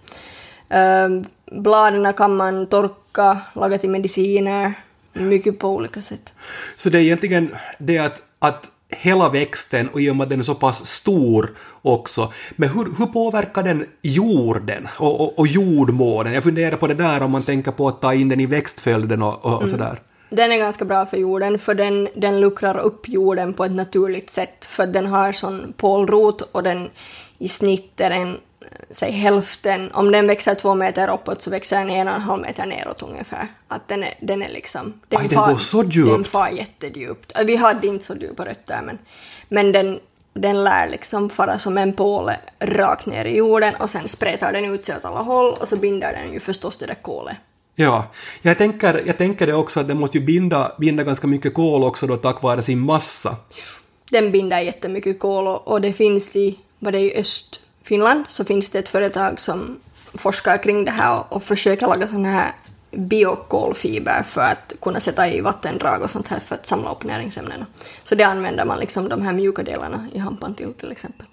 Ehm, 0.69 1.25
Bladen 1.53 2.13
kan 2.13 2.37
man 2.37 2.67
torka, 2.67 3.41
laga 3.55 3.79
till 3.79 3.91
mediciner, 3.91 4.73
mycket 5.13 5.59
på 5.59 5.69
olika 5.69 6.01
sätt. 6.01 6.33
Så 6.77 6.91
det 6.91 6.99
är 6.99 7.03
egentligen 7.03 7.57
det 7.79 7.99
att, 7.99 8.23
att 8.39 8.71
hela 8.89 9.29
växten 9.29 9.89
och 9.89 10.01
i 10.01 10.11
och 10.11 10.17
med 10.17 10.25
att 10.25 10.31
den 10.31 10.39
är 10.39 10.45
så 10.45 10.55
pass 10.55 10.87
stor 10.87 11.51
också. 11.83 12.33
Men 12.57 12.69
hur, 12.69 12.85
hur 12.99 13.07
påverkar 13.07 13.63
den 13.63 13.87
jorden 14.03 14.89
och, 14.99 15.21
och, 15.21 15.39
och 15.39 15.47
jordmånen? 15.47 16.33
Jag 16.33 16.43
funderar 16.43 16.77
på 16.77 16.87
det 16.87 16.95
där 16.95 17.23
om 17.23 17.31
man 17.31 17.43
tänker 17.43 17.73
på 17.73 17.89
att 17.89 18.01
ta 18.01 18.15
in 18.15 18.29
den 18.29 18.41
i 18.41 18.47
växtföljden 18.47 19.23
och, 19.23 19.47
och, 19.47 19.63
och 19.63 19.69
sådär. 19.69 19.99
Den 20.31 20.53
är 20.53 20.59
ganska 20.59 20.85
bra 20.85 21.07
för 21.07 21.17
jorden 21.17 21.59
för 21.59 21.75
den, 21.75 22.09
den 22.15 22.41
luckrar 22.41 22.79
upp 22.79 23.09
jorden 23.09 23.55
på 23.55 23.65
ett 23.65 23.73
naturligt 23.73 24.31
sätt 24.31 24.67
för 24.67 24.87
den 24.87 25.07
har 25.07 25.33
sån 25.33 25.73
pålrot 25.77 26.43
och 26.43 26.63
den 26.63 26.91
i 27.39 27.49
snitt 27.49 28.01
är 28.01 28.11
den 28.11 28.37
säg 28.91 29.11
hälften, 29.11 29.93
om 29.93 30.13
den 30.13 30.27
växer 30.27 30.55
två 30.55 30.75
meter 30.75 31.09
uppåt 31.09 31.43
så 31.43 31.51
växer 31.51 31.79
den 31.79 31.91
en 31.91 32.09
och 32.09 32.15
en 32.15 32.21
halv 32.21 32.43
meter 32.43 32.67
neråt 32.67 33.03
ungefär. 33.03 33.49
Att 33.69 33.89
den 33.89 34.03
är, 34.03 34.15
den 34.21 34.43
är 34.43 34.49
liksom... 34.49 35.01
Den, 35.09 35.21
Aj, 35.21 35.29
den 35.29 35.39
går 35.39 35.59
så 35.59 35.83
djupt. 35.83 36.11
Den 36.11 36.25
far 36.25 36.49
jättedjupt. 36.49 37.33
Alltså, 37.35 37.47
Vi 37.47 37.57
hade 37.57 37.87
inte 37.87 38.05
så 38.05 38.15
djupa 38.15 38.45
rötter 38.45 38.83
men, 38.83 38.99
men 39.49 39.73
den, 39.73 40.01
den 40.35 40.65
lär 40.65 40.89
liksom 40.89 41.31
fara 41.31 41.59
som 41.59 41.79
en 41.79 41.93
påle 41.93 42.37
rakt 42.61 43.07
ner 43.07 43.25
i 43.25 43.37
jorden 43.37 43.75
och 43.75 43.91
sen 43.91 44.09
spretar 44.09 44.53
den 44.53 44.65
ut 44.65 44.85
sig 44.85 44.97
åt 44.97 45.05
alla 45.05 45.21
håll 45.23 45.55
och 45.61 45.69
så 45.69 45.77
binder 45.77 46.13
den 46.13 46.33
ju 46.33 46.41
förstås 46.41 46.79
det 46.79 46.87
där 46.87 46.95
kolet. 46.95 47.37
Ja, 47.79 48.05
jag 48.43 48.59
tänker, 48.59 49.03
jag 49.07 49.19
tänker 49.19 49.47
det 49.47 49.55
också 49.55 49.81
att 49.81 49.89
den 49.89 49.99
måste 49.99 50.19
ju 50.19 50.25
binda, 50.25 50.73
binda 50.79 51.05
ganska 51.05 51.27
mycket 51.27 51.55
kol 51.55 51.85
också 51.85 52.07
då 52.07 52.17
tack 52.17 52.43
vare 52.43 52.63
sin 52.63 52.79
massa. 52.79 53.37
Den 54.11 54.33
binder 54.33 54.61
jättemycket 54.61 55.19
kol 55.19 55.47
och, 55.47 55.69
och 55.69 55.81
det 55.81 55.93
finns 55.93 56.37
i, 56.37 56.59
vad 56.79 56.93
det 56.93 56.99
är 56.99 57.05
i 57.05 57.19
Finland 57.87 58.25
så 58.29 58.45
finns 58.45 58.71
det 58.71 58.79
ett 58.79 58.89
företag 58.89 59.41
som 59.41 59.81
forskar 60.15 60.63
kring 60.63 60.85
det 60.85 60.91
här 60.91 61.19
och, 61.19 61.33
och 61.33 61.43
försöker 61.43 61.87
laga 61.87 62.09
sådana 62.09 62.29
här 62.29 62.53
biokolfiber 62.91 64.23
för 64.23 64.41
att 64.41 64.73
kunna 64.83 65.01
sätta 65.01 65.29
i 65.29 65.41
vattendrag 65.41 66.03
och 66.03 66.11
sånt 66.11 66.29
här 66.29 66.41
för 66.41 66.55
att 66.55 66.67
samla 66.67 66.93
upp 66.93 67.05
näringsämnena. 67.05 67.67
Så 68.03 68.15
det 68.15 68.25
använder 68.25 68.65
man 68.65 68.79
liksom 68.79 69.09
de 69.09 69.23
här 69.23 69.33
mjuka 69.33 69.63
delarna 69.63 70.09
i 70.13 70.19
hampan 70.19 70.55
till 70.55 70.75
till 70.75 70.93
exempel. 70.93 71.27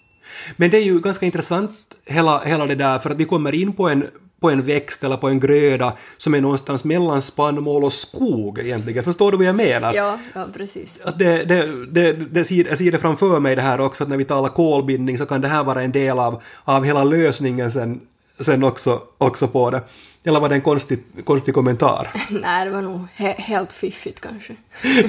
Men 0.55 0.69
det 0.69 0.77
är 0.77 0.83
ju 0.83 0.99
ganska 0.99 1.25
intressant 1.25 1.71
hela, 2.05 2.39
hela 2.39 2.65
det 2.65 2.75
där 2.75 2.99
för 2.99 3.09
att 3.09 3.17
vi 3.17 3.25
kommer 3.25 3.55
in 3.55 3.73
på 3.73 3.89
en, 3.89 4.07
på 4.43 4.49
en 4.49 4.61
växt 4.61 5.03
eller 5.03 5.17
på 5.17 5.29
en 5.29 5.39
gröda 5.39 5.93
som 6.17 6.33
är 6.33 6.41
någonstans 6.41 6.83
mellan 6.83 7.21
spannmål 7.21 7.83
och 7.83 7.93
skog 7.93 8.59
egentligen. 8.59 9.03
Förstår 9.03 9.31
du 9.31 9.37
vad 9.37 9.45
jag 9.45 9.55
menar? 9.55 9.93
Ja, 9.93 10.19
ja 10.33 10.47
precis. 10.53 10.99
Att 11.03 11.19
det, 11.19 11.43
det, 11.43 11.85
det, 11.85 12.11
det 12.11 12.43
ser, 12.43 12.67
jag 12.67 12.77
ser 12.77 12.91
det 12.91 12.97
framför 12.97 13.39
mig 13.39 13.55
det 13.55 13.61
här 13.61 13.81
också 13.81 14.03
att 14.03 14.09
när 14.09 14.17
vi 14.17 14.25
talar 14.25 14.49
kolbindning 14.49 15.17
så 15.17 15.25
kan 15.25 15.41
det 15.41 15.47
här 15.47 15.63
vara 15.63 15.83
en 15.83 15.91
del 15.91 16.19
av, 16.19 16.41
av 16.63 16.83
hela 16.83 17.03
lösningen 17.03 17.71
sen, 17.71 18.01
sen 18.39 18.63
också, 18.63 19.01
också 19.17 19.47
på 19.47 19.71
det. 19.71 19.81
Eller 20.23 20.39
var 20.39 20.49
det 20.49 20.55
en 20.55 20.61
konstig, 20.61 20.99
konstig 21.23 21.53
kommentar? 21.53 22.07
Nej, 22.29 22.65
det 22.65 22.71
var 22.71 22.81
nog 22.81 23.07
he 23.13 23.35
helt 23.37 23.73
fiffigt 23.73 24.21
kanske. 24.21 24.55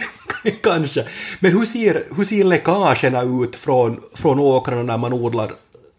Kanske. 0.62 1.08
Men 1.40 1.52
hur 1.52 1.64
ser, 1.64 2.04
hur 2.16 2.24
ser 2.24 2.44
läckagerna 2.44 3.22
ut 3.22 3.56
från, 3.56 4.00
från 4.14 4.40
åkrarna 4.40 4.82
när 4.82 4.98
man 4.98 5.12
odlar, 5.12 5.50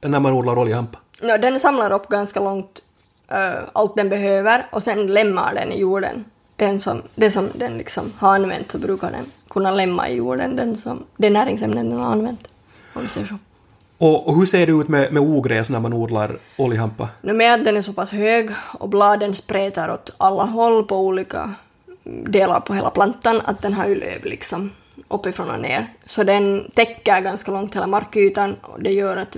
när 0.02 0.19
man 0.19 0.34
odlar 0.34 0.60
oljehampa? 0.60 1.00
No, 1.21 1.38
den 1.38 1.60
samlar 1.60 1.91
upp 1.91 2.08
ganska 2.08 2.39
långt 2.39 2.82
uh, 3.31 3.69
allt 3.73 3.95
den 3.95 4.09
behöver 4.09 4.65
och 4.71 4.83
sen 4.83 5.07
lämnar 5.07 5.53
den 5.53 5.71
i 5.71 5.79
jorden. 5.79 6.25
Den 6.55 6.79
som, 6.79 7.01
det 7.15 7.31
som 7.31 7.49
den 7.53 7.77
liksom 7.77 8.13
har 8.17 8.35
använt 8.35 8.71
så 8.71 8.77
brukar 8.77 9.11
den 9.11 9.25
kunna 9.49 9.71
lämna 9.71 10.09
i 10.09 10.15
jorden 10.15 10.55
den 10.55 10.77
som, 10.77 11.05
det 11.17 11.29
näringsämnen 11.29 11.89
den 11.89 11.99
har 11.99 12.11
använt. 12.11 12.47
Om 12.93 13.01
vi 13.01 13.07
säger 13.07 13.27
så. 13.27 13.35
Och, 13.97 14.27
och 14.27 14.35
hur 14.35 14.45
ser 14.45 14.65
det 14.65 14.71
ut 14.71 14.88
med, 14.88 15.13
med 15.13 15.23
ogräs 15.23 15.69
när 15.69 15.79
man 15.79 15.93
odlar 15.93 16.38
oljehampa? 16.57 17.09
No, 17.21 17.33
med 17.33 17.53
att 17.53 17.65
den 17.65 17.77
är 17.77 17.81
så 17.81 17.93
pass 17.93 18.11
hög 18.11 18.49
och 18.79 18.89
bladen 18.89 19.35
spretar 19.35 19.89
åt 19.89 20.13
alla 20.17 20.43
håll 20.43 20.83
på 20.83 20.97
olika 20.97 21.53
delar 22.03 22.59
på 22.59 22.73
hela 22.73 22.89
plantan 22.89 23.41
att 23.45 23.61
den 23.61 23.73
har 23.73 23.88
ju 23.88 23.95
löv 23.95 24.25
liksom 24.25 24.71
uppifrån 25.08 25.49
och 25.49 25.60
ner. 25.60 25.88
Så 26.05 26.23
den 26.23 26.71
täcker 26.73 27.21
ganska 27.21 27.51
långt 27.51 27.75
hela 27.75 27.88
markytan 27.88 28.55
och 28.62 28.84
det 28.84 28.91
gör 28.91 29.17
att 29.17 29.38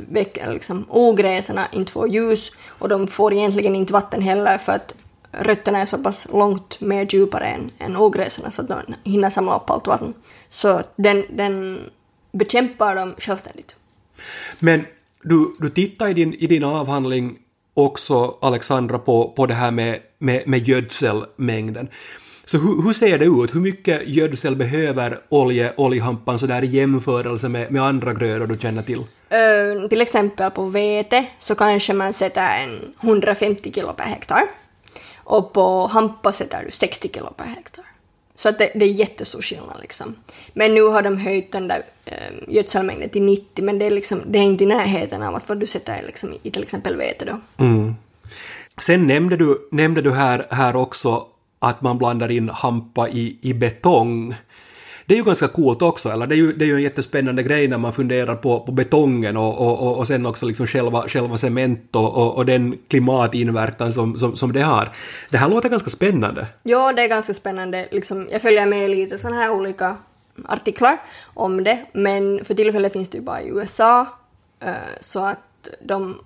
liksom, 0.53 0.85
ogräserna 0.89 1.67
inte 1.71 1.91
får 1.91 2.07
ljus 2.07 2.51
och 2.67 2.89
de 2.89 3.07
får 3.07 3.33
egentligen 3.33 3.75
inte 3.75 3.93
vatten 3.93 4.21
heller 4.21 4.57
för 4.57 4.73
att 4.73 4.95
rötterna 5.31 5.81
är 5.81 5.85
så 5.85 5.97
pass 5.97 6.27
långt 6.33 6.81
mer 6.81 7.07
djupare 7.09 7.45
än, 7.45 7.71
än 7.77 7.97
ogräserna 7.97 8.49
så 8.49 8.61
att 8.61 8.67
de 8.67 8.95
hinner 9.03 9.29
samla 9.29 9.55
upp 9.55 9.69
allt 9.69 9.87
vatten. 9.87 10.13
Så 10.49 10.81
den, 10.95 11.25
den 11.29 11.79
bekämpar 12.31 12.95
dem 12.95 13.15
självständigt. 13.17 13.75
Men 14.59 14.85
du, 15.23 15.55
du 15.59 15.69
tittar 15.69 16.07
i 16.07 16.13
din, 16.13 16.33
i 16.33 16.47
din 16.47 16.63
avhandling 16.63 17.37
också, 17.73 18.37
Alexandra, 18.41 18.99
på, 18.99 19.33
på 19.35 19.45
det 19.45 19.53
här 19.53 19.71
med, 19.71 19.99
med, 20.17 20.47
med 20.47 20.67
gödselmängden. 20.67 21.89
Så 22.47 22.57
hur, 22.57 22.81
hur 22.81 22.93
ser 22.93 23.17
det 23.17 23.25
ut? 23.25 23.55
Hur 23.55 23.59
mycket 23.59 24.07
gödsel 24.07 24.55
behöver 24.55 25.19
olje, 25.29 25.73
oljehampan 25.77 26.39
så 26.39 26.47
där 26.47 26.63
i 26.63 26.67
jämförelse 26.67 27.49
med, 27.49 27.71
med 27.71 27.83
andra 27.83 28.13
grödor 28.13 28.47
du 28.47 28.57
känner 28.57 28.83
till? 28.83 29.03
Ö, 29.29 29.87
till 29.87 30.01
exempel 30.01 30.51
på 30.51 30.63
vete 30.63 31.25
så 31.39 31.55
kanske 31.55 31.93
man 31.93 32.13
sätter 32.13 32.63
en 32.63 32.79
150 33.01 33.71
kilo 33.73 33.93
per 33.93 34.03
hektar. 34.03 34.43
Och 35.17 35.53
på 35.53 35.87
hampa 35.87 36.31
sätter 36.31 36.63
du 36.65 36.71
60 36.71 37.09
kilo 37.13 37.33
per 37.37 37.45
hektar. 37.45 37.85
Så 38.35 38.49
att 38.49 38.59
det, 38.59 38.71
det 38.75 38.85
är 38.85 38.89
jättestor 38.89 39.41
skillnad 39.41 39.77
liksom. 39.81 40.15
Men 40.53 40.73
nu 40.73 40.81
har 40.81 41.01
de 41.01 41.17
höjt 41.17 41.51
den 41.51 41.67
där 41.67 41.81
äh, 42.05 42.13
gödselmängden 42.47 43.09
till 43.09 43.23
90 43.23 43.65
men 43.65 43.79
det 43.79 43.85
är, 43.85 43.91
liksom, 43.91 44.21
det 44.27 44.39
är 44.39 44.43
inte 44.43 44.63
i 44.63 44.67
närheten 44.67 45.23
av 45.23 45.35
att 45.35 45.49
vad 45.49 45.59
du 45.59 45.65
sätter 45.65 46.03
liksom, 46.05 46.33
i 46.43 46.51
till 46.51 46.63
exempel 46.63 46.95
vete 46.95 47.25
då. 47.25 47.63
Mm. 47.65 47.95
Sen 48.81 49.07
nämnde 49.07 49.37
du, 49.37 49.67
nämnde 49.71 50.01
du 50.01 50.11
här, 50.11 50.47
här 50.49 50.75
också 50.75 51.25
att 51.59 51.81
man 51.81 51.97
blandar 51.97 52.31
in 52.31 52.49
hampa 52.49 53.09
i, 53.09 53.37
i 53.41 53.53
betong. 53.53 54.35
Det 55.05 55.13
är 55.13 55.17
ju 55.17 55.23
ganska 55.23 55.47
coolt 55.47 55.81
också, 55.81 56.09
eller 56.09 56.27
det 56.27 56.35
är 56.35 56.37
ju, 56.37 56.53
det 56.53 56.65
är 56.65 56.67
ju 56.67 56.75
en 56.75 56.81
jättespännande 56.81 57.43
grej 57.43 57.67
när 57.67 57.77
man 57.77 57.93
funderar 57.93 58.35
på, 58.35 58.59
på 58.59 58.71
betongen 58.71 59.37
och, 59.37 59.61
och, 59.61 59.87
och, 59.87 59.97
och 59.97 60.07
sen 60.07 60.25
också 60.25 60.45
liksom 60.45 60.67
själva, 60.67 61.07
själva 61.07 61.37
cement 61.37 61.95
och, 61.95 62.15
och, 62.15 62.35
och 62.35 62.45
den 62.45 62.77
klimatinverkan 62.87 63.93
som, 63.93 64.17
som, 64.17 64.35
som 64.35 64.53
det 64.53 64.61
har. 64.61 64.89
Det 65.29 65.37
här 65.37 65.49
låter 65.49 65.69
ganska 65.69 65.89
spännande. 65.89 66.47
Ja, 66.63 66.93
det 66.93 67.03
är 67.03 67.09
ganska 67.09 67.33
spännande. 67.33 67.87
Liksom, 67.91 68.27
jag 68.31 68.41
följer 68.41 68.65
med 68.65 68.89
lite 68.89 69.17
sådana 69.17 69.41
här 69.41 69.51
olika 69.51 69.95
artiklar 70.45 70.97
om 71.33 71.63
det, 71.63 71.85
men 71.93 72.45
för 72.45 72.53
tillfället 72.53 72.93
finns 72.93 73.09
det 73.09 73.17
ju 73.17 73.23
bara 73.23 73.41
i 73.41 73.49
USA. 73.49 74.07
Eh, 74.59 74.73
så 75.01 75.19
att 75.19 75.69
de 75.81 76.17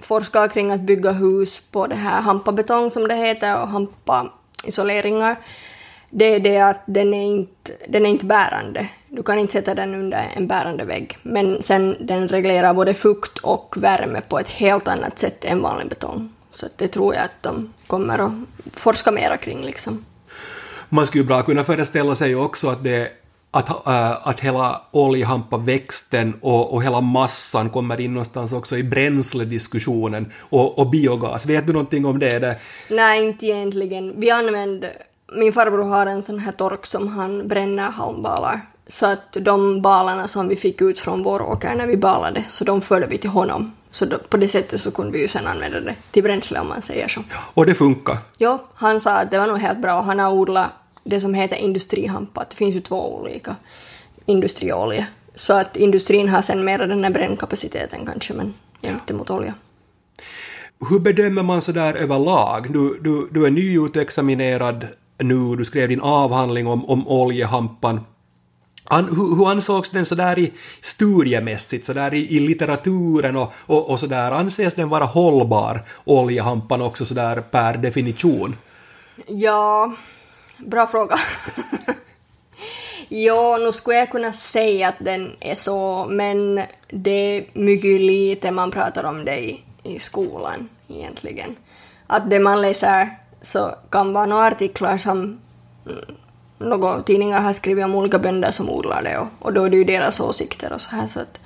forskar 0.00 0.48
kring 0.48 0.70
att 0.70 0.80
bygga 0.80 1.12
hus 1.12 1.62
på 1.70 1.86
det 1.86 1.94
här 1.94 2.22
hampabetong 2.22 2.90
som 2.90 3.08
det 3.08 3.14
heter 3.14 3.62
och 3.62 3.68
hampa 3.68 4.32
isoleringar, 4.66 5.36
Det 6.10 6.34
är 6.34 6.40
det 6.40 6.60
att 6.60 6.82
den 6.86 7.14
är, 7.14 7.26
inte, 7.26 7.72
den 7.88 8.06
är 8.06 8.10
inte 8.10 8.26
bärande. 8.26 8.88
Du 9.08 9.22
kan 9.22 9.38
inte 9.38 9.52
sätta 9.52 9.74
den 9.74 9.94
under 9.94 10.32
en 10.36 10.46
bärande 10.46 10.84
vägg. 10.84 11.18
Men 11.22 11.62
sen 11.62 11.96
den 12.00 12.28
reglerar 12.28 12.74
både 12.74 12.94
fukt 12.94 13.38
och 13.38 13.74
värme 13.78 14.20
på 14.28 14.38
ett 14.38 14.48
helt 14.48 14.88
annat 14.88 15.18
sätt 15.18 15.44
än 15.44 15.62
vanlig 15.62 15.88
betong. 15.88 16.32
Så 16.50 16.66
att 16.66 16.78
det 16.78 16.88
tror 16.88 17.14
jag 17.14 17.24
att 17.24 17.42
de 17.42 17.72
kommer 17.86 18.18
att 18.18 18.32
forska 18.72 19.12
mera 19.12 19.36
kring 19.36 19.62
liksom. 19.62 20.04
Man 20.88 21.06
skulle 21.06 21.22
ju 21.22 21.28
bra 21.28 21.42
kunna 21.42 21.64
föreställa 21.64 22.14
sig 22.14 22.36
också 22.36 22.68
att 22.68 22.84
det 22.84 23.08
att, 23.56 23.86
äh, 23.86 24.28
att 24.28 24.40
hela 24.40 24.82
oljehampaväxten 24.90 26.34
och, 26.40 26.74
och 26.74 26.82
hela 26.82 27.00
massan 27.00 27.70
kommer 27.70 28.00
in 28.00 28.14
någonstans 28.14 28.52
också 28.52 28.76
i 28.76 28.82
bränslediskussionen 28.82 30.32
och, 30.38 30.78
och 30.78 30.90
biogas. 30.90 31.46
Vet 31.46 31.66
du 31.66 31.72
någonting 31.72 32.06
om 32.06 32.18
det? 32.18 32.38
det? 32.38 32.56
Nej, 32.90 33.24
inte 33.24 33.46
egentligen. 33.46 34.14
Vi 34.16 34.30
använder... 34.30 34.92
Min 35.32 35.52
farbror 35.52 35.84
har 35.84 36.06
en 36.06 36.22
sån 36.22 36.38
här 36.38 36.52
tork 36.52 36.86
som 36.86 37.08
han 37.08 37.48
bränner 37.48 37.90
halmbalar. 37.90 38.60
Så 38.86 39.06
att 39.06 39.32
de 39.32 39.82
balarna 39.82 40.28
som 40.28 40.48
vi 40.48 40.56
fick 40.56 40.82
ut 40.82 40.98
från 40.98 41.22
vår 41.22 41.42
åker 41.42 41.74
när 41.74 41.86
vi 41.86 41.96
balade, 41.96 42.44
så 42.48 42.64
de 42.64 42.80
förde 42.80 43.06
vi 43.06 43.18
till 43.18 43.30
honom. 43.30 43.72
Så 43.90 44.04
då, 44.04 44.18
på 44.18 44.36
det 44.36 44.48
sättet 44.48 44.80
så 44.80 44.90
kunde 44.90 45.12
vi 45.12 45.20
ju 45.20 45.28
sen 45.28 45.46
använda 45.46 45.80
det 45.80 45.94
till 46.10 46.22
bränsle 46.22 46.60
om 46.60 46.68
man 46.68 46.82
säger 46.82 47.08
så. 47.08 47.20
Och 47.54 47.66
det 47.66 47.74
funkar. 47.74 48.18
Ja, 48.38 48.64
han 48.74 49.00
sa 49.00 49.10
att 49.10 49.30
det 49.30 49.38
var 49.38 49.46
nog 49.46 49.58
helt 49.58 49.78
bra. 49.78 50.00
Han 50.00 50.18
har 50.18 50.32
odlat 50.32 50.70
det 51.06 51.20
som 51.20 51.34
heter 51.34 51.56
industrihampa. 51.56 52.46
Det 52.50 52.56
finns 52.56 52.76
ju 52.76 52.80
två 52.80 53.16
olika 53.20 53.56
industriolja. 54.26 55.06
Så 55.34 55.52
att 55.52 55.76
industrin 55.76 56.28
har 56.28 56.42
sen 56.42 56.64
mera 56.64 56.86
den 56.86 57.04
här 57.04 57.10
brännkapaciteten 57.10 58.06
kanske, 58.06 58.34
men 58.34 58.54
inte 58.80 59.14
mot 59.14 59.30
olja. 59.30 59.54
Hur 60.90 60.98
bedömer 60.98 61.42
man 61.42 61.62
så 61.62 61.72
där 61.72 61.94
överlag? 61.94 62.72
Du, 62.72 62.98
du, 63.00 63.28
du 63.30 63.46
är 63.46 63.50
nyutexaminerad 63.50 64.86
nu, 65.18 65.56
du 65.56 65.64
skrev 65.64 65.88
din 65.88 66.00
avhandling 66.00 66.66
om, 66.66 66.84
om 66.84 67.08
oljehampan. 67.08 68.00
An, 68.84 69.04
hur, 69.04 69.36
hur 69.36 69.50
ansågs 69.50 69.90
den 69.90 70.06
sådär 70.06 70.38
i 70.38 70.52
studiemässigt, 70.80 71.84
sådär 71.84 72.14
i, 72.14 72.36
i 72.36 72.40
litteraturen 72.40 73.36
och, 73.36 73.52
och, 73.56 73.90
och 73.90 74.00
sådär? 74.00 74.30
Anses 74.32 74.74
den 74.74 74.88
vara 74.88 75.04
hållbar, 75.04 75.84
oljehampan 76.04 76.82
också 76.82 77.04
sådär 77.04 77.40
per 77.40 77.76
definition? 77.76 78.56
Ja, 79.26 79.94
bra 80.58 80.86
fråga. 80.86 81.16
ja, 83.08 83.58
nu 83.60 83.72
skulle 83.72 83.96
jag 83.96 84.10
kunna 84.10 84.32
säga 84.32 84.88
att 84.88 84.98
den 84.98 85.36
är 85.40 85.54
så, 85.54 86.06
men 86.10 86.62
det 86.88 87.10
är 87.10 87.44
mycket 87.52 88.00
lite 88.00 88.50
man 88.50 88.70
pratar 88.70 89.04
om 89.04 89.24
det 89.24 89.38
i, 89.38 89.64
i 89.82 89.98
skolan 89.98 90.68
egentligen. 90.88 91.56
Att 92.06 92.30
det 92.30 92.40
man 92.40 92.62
läser 92.62 93.10
så 93.42 93.74
kan 93.90 94.12
vara 94.12 94.26
några 94.26 94.46
artiklar 94.46 94.98
som 94.98 95.18
mm, 95.86 96.04
några 96.58 97.02
tidningar 97.02 97.40
har 97.40 97.52
skrivit 97.52 97.84
om 97.84 97.94
olika 97.94 98.18
bönder 98.18 98.50
som 98.50 98.70
odlar 98.70 99.02
det 99.02 99.18
och, 99.18 99.28
och 99.38 99.52
då 99.52 99.64
är 99.64 99.70
det 99.70 99.76
ju 99.76 99.84
deras 99.84 100.20
åsikter 100.20 100.72
och 100.72 100.80
så 100.80 100.90
här 100.90 101.06
så 101.06 101.20
att 101.20 101.40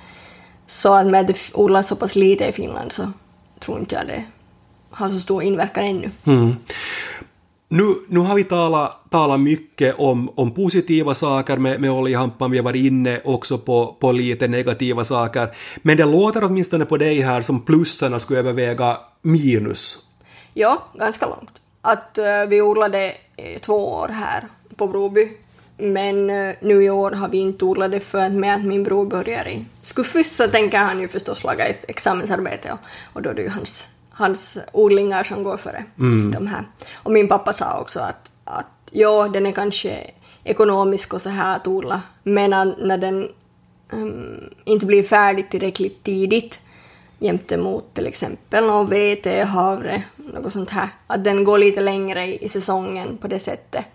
så 0.65 0.93
att 0.93 1.07
med 1.07 1.21
att 1.21 1.27
det 1.27 1.53
odlas 1.53 1.87
så 1.87 1.95
pass 1.95 2.15
lite 2.15 2.45
i 2.45 2.51
Finland 2.51 2.91
så 2.91 3.11
tror 3.59 3.79
inte 3.79 3.95
jag 3.95 4.07
det 4.07 4.25
har 4.91 5.09
så 5.09 5.19
stor 5.19 5.43
inverkan 5.43 5.83
ännu. 5.83 6.11
Mm. 6.23 6.55
Nu, 7.73 7.95
nu 8.07 8.19
har 8.19 8.35
vi 8.35 8.43
talat, 8.43 9.09
talat 9.09 9.39
mycket 9.39 9.95
om, 9.97 10.29
om 10.35 10.51
positiva 10.51 11.15
saker 11.15 11.57
med, 11.57 11.81
med 11.81 11.91
oljehampan, 11.91 12.51
vi 12.51 12.57
har 12.57 12.63
varit 12.65 12.85
inne 12.85 13.21
också 13.23 13.57
på, 13.57 13.97
på 13.99 14.11
lite 14.11 14.47
negativa 14.47 15.03
saker, 15.03 15.55
men 15.81 15.97
det 15.97 16.05
låter 16.05 16.43
åtminstone 16.43 16.85
på 16.85 16.97
dig 16.97 17.21
här 17.21 17.41
som 17.41 17.61
plussarna 17.61 18.19
skulle 18.19 18.39
överväga 18.39 18.97
minus. 19.21 19.99
Ja, 20.53 20.83
ganska 20.93 21.25
långt. 21.25 21.61
Att 21.81 22.19
uh, 22.19 22.49
vi 22.49 22.61
odlade 22.61 23.13
eh, 23.37 23.59
två 23.59 23.93
år 23.93 24.07
här 24.07 24.47
på 24.75 24.87
Broby, 24.87 25.31
men 25.77 26.29
uh, 26.29 26.53
nu 26.61 26.83
i 26.83 26.89
år 26.89 27.11
har 27.11 27.29
vi 27.29 27.37
inte 27.37 27.65
odlat 27.65 27.91
det 27.91 27.99
för 27.99 28.29
med 28.29 28.55
att 28.55 28.63
min 28.63 28.83
bror 28.83 29.05
börjar 29.05 29.47
i 29.47 29.65
Skuffis 29.81 30.35
så 30.35 30.47
tänker 30.47 30.77
han 30.77 30.99
ju 30.99 31.07
förstås 31.07 31.43
laga 31.43 31.65
ett 31.65 31.85
examensarbete 31.87 32.71
och, 32.71 32.79
och 33.13 33.21
då 33.21 33.29
är 33.29 33.33
det 33.33 33.41
ju 33.41 33.49
hans 33.49 33.89
hans 34.21 34.57
odlingar 34.71 35.23
som 35.23 35.43
går 35.43 35.57
före 35.57 35.85
mm. 35.99 36.31
de 36.31 36.47
här. 36.47 36.63
Och 37.03 37.11
min 37.11 37.27
pappa 37.27 37.53
sa 37.53 37.79
också 37.79 37.99
att, 37.99 38.31
att 38.43 38.67
ja, 38.91 39.27
den 39.33 39.45
är 39.45 39.51
kanske 39.51 40.11
ekonomisk 40.43 41.13
och 41.13 41.21
så 41.21 41.29
här 41.29 41.55
att 41.55 41.67
odla, 41.67 42.01
men 42.23 42.49
när 42.77 42.97
den 42.97 43.29
um, 43.91 44.49
inte 44.65 44.85
blir 44.85 45.03
färdig 45.03 45.49
tillräckligt 45.49 46.03
tidigt 46.03 46.59
jämte 47.19 47.57
mot 47.57 47.93
till 47.93 48.07
exempel 48.07 48.65
någon 48.65 48.87
vete, 48.87 49.43
havre, 49.43 50.03
något 50.15 50.53
sånt 50.53 50.69
här, 50.69 50.89
att 51.07 51.23
den 51.23 51.43
går 51.43 51.57
lite 51.57 51.81
längre 51.81 52.25
i, 52.25 52.45
i 52.45 52.49
säsongen 52.49 53.17
på 53.17 53.27
det 53.27 53.39
sättet, 53.39 53.87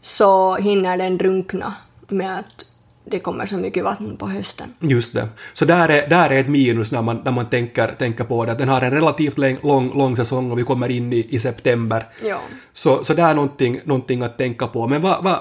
så 0.00 0.56
hinner 0.56 0.96
den 0.96 1.18
drunkna 1.18 1.74
med 2.08 2.38
att 2.38 2.64
det 3.10 3.20
kommer 3.20 3.46
så 3.46 3.56
mycket 3.56 3.84
vatten 3.84 4.16
på 4.16 4.28
hösten. 4.28 4.74
Just 4.80 5.14
det. 5.14 5.28
Så 5.52 5.64
där 5.64 5.88
är, 5.88 6.08
där 6.08 6.30
är 6.30 6.40
ett 6.40 6.48
minus 6.48 6.92
när 6.92 7.02
man, 7.02 7.20
när 7.24 7.32
man 7.32 7.46
tänker, 7.46 7.94
tänker 7.98 8.24
på 8.24 8.44
det, 8.44 8.52
att 8.52 8.58
den 8.58 8.68
har 8.68 8.82
en 8.82 8.90
relativt 8.90 9.38
lång, 9.38 9.98
lång 9.98 10.16
säsong 10.16 10.50
och 10.50 10.58
vi 10.58 10.62
kommer 10.62 10.88
in 10.88 11.12
i, 11.12 11.26
i 11.30 11.40
september. 11.40 12.06
Ja. 12.24 12.38
Så, 12.72 13.04
så 13.04 13.14
det 13.14 13.22
är 13.22 13.34
någonting, 13.34 13.80
någonting 13.84 14.22
att 14.22 14.38
tänka 14.38 14.66
på. 14.66 14.86
Men 14.86 15.02
vad, 15.02 15.24
vad, 15.24 15.38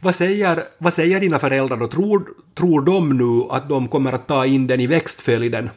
vad, 0.00 0.14
säger, 0.14 0.64
vad 0.78 0.94
säger 0.94 1.20
dina 1.20 1.38
föräldrar 1.38 1.76
då? 1.76 1.86
Tror, 1.86 2.28
tror 2.54 2.82
de 2.82 3.18
nu 3.18 3.46
att 3.50 3.68
de 3.68 3.88
kommer 3.88 4.12
att 4.12 4.26
ta 4.26 4.46
in 4.46 4.66
den 4.66 4.80
i 4.80 4.86
växtföljden? 4.86 5.70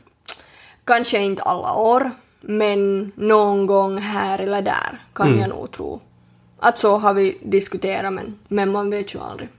Kanske 0.86 1.22
inte 1.22 1.44
alla 1.44 1.74
år, 1.74 2.12
men 2.42 3.12
någon 3.16 3.66
gång 3.66 3.98
här 3.98 4.40
eller 4.40 4.62
där 4.62 5.00
kan 5.14 5.28
mm. 5.28 5.40
jag 5.40 5.50
nog 5.50 5.72
tro. 5.72 6.02
Att 6.60 6.78
så 6.78 6.98
har 6.98 7.14
vi 7.14 7.38
diskuterat, 7.42 8.14
men, 8.14 8.40
men 8.48 8.72
man 8.72 8.90
vet 8.90 9.16
ju 9.16 9.20
aldrig. 9.20 9.50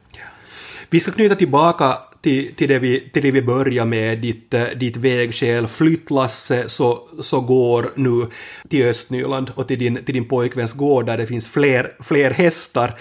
Vi 0.91 1.01
ska 1.01 1.13
knyta 1.13 1.35
tillbaka 1.35 1.99
till, 2.25 2.55
till, 2.55 2.69
det, 2.69 2.79
vi, 2.79 3.01
till 3.01 3.23
det 3.23 3.31
vi 3.31 3.43
börjar 3.43 3.85
med, 3.85 4.19
ditt, 4.19 4.55
eh, 4.55 4.65
ditt 4.77 4.97
vägskäl. 4.97 5.69
Flyttlasse 5.69 6.61
eh, 6.61 6.67
så, 6.67 7.09
så 7.21 7.41
går 7.41 7.93
nu 7.97 8.27
till 8.69 8.87
Östnyland 8.87 9.51
och 9.55 9.69
till 9.69 9.79
din, 9.79 10.05
till 10.05 10.15
din 10.15 10.29
pojkväns 10.29 10.73
gård 10.73 11.07
där 11.07 11.17
det 11.17 11.27
finns 11.27 11.49
fler, 11.49 11.93
fler 12.01 12.31
hästar. 12.31 12.95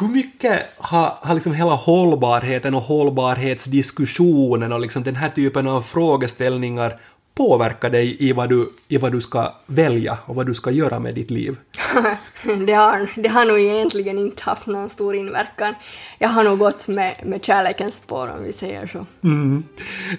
Hur 0.00 0.08
mycket 0.08 0.62
har, 0.76 1.18
har 1.20 1.34
liksom 1.34 1.54
hela 1.54 1.74
hållbarheten 1.74 2.74
och 2.74 2.82
hållbarhetsdiskussionen 2.82 4.72
och 4.72 4.80
liksom 4.80 5.02
den 5.02 5.16
här 5.16 5.28
typen 5.28 5.68
av 5.68 5.82
frågeställningar 5.82 7.00
påverkat 7.34 7.92
dig 7.92 8.16
i 8.28 8.32
vad, 8.32 8.48
du, 8.48 8.72
i 8.88 8.98
vad 8.98 9.12
du 9.12 9.20
ska 9.20 9.54
välja 9.66 10.18
och 10.26 10.34
vad 10.34 10.46
du 10.46 10.54
ska 10.54 10.70
göra 10.70 10.98
med 10.98 11.14
ditt 11.14 11.30
liv? 11.30 11.56
det, 12.66 12.72
har, 12.72 13.20
det 13.22 13.28
har 13.28 13.44
nog 13.44 13.60
egentligen 13.60 14.18
inte 14.18 14.42
haft 14.42 14.66
någon 14.66 14.88
stor 14.88 15.14
inverkan. 15.14 15.74
Jag 16.18 16.28
har 16.28 16.44
nog 16.44 16.58
gått 16.58 16.88
med, 16.88 17.14
med 17.24 17.44
kärlekens 17.44 17.96
spår 17.96 18.30
om 18.36 18.44
vi 18.44 18.52
säger 18.52 18.86
så. 18.86 19.06
Mm. 19.24 19.64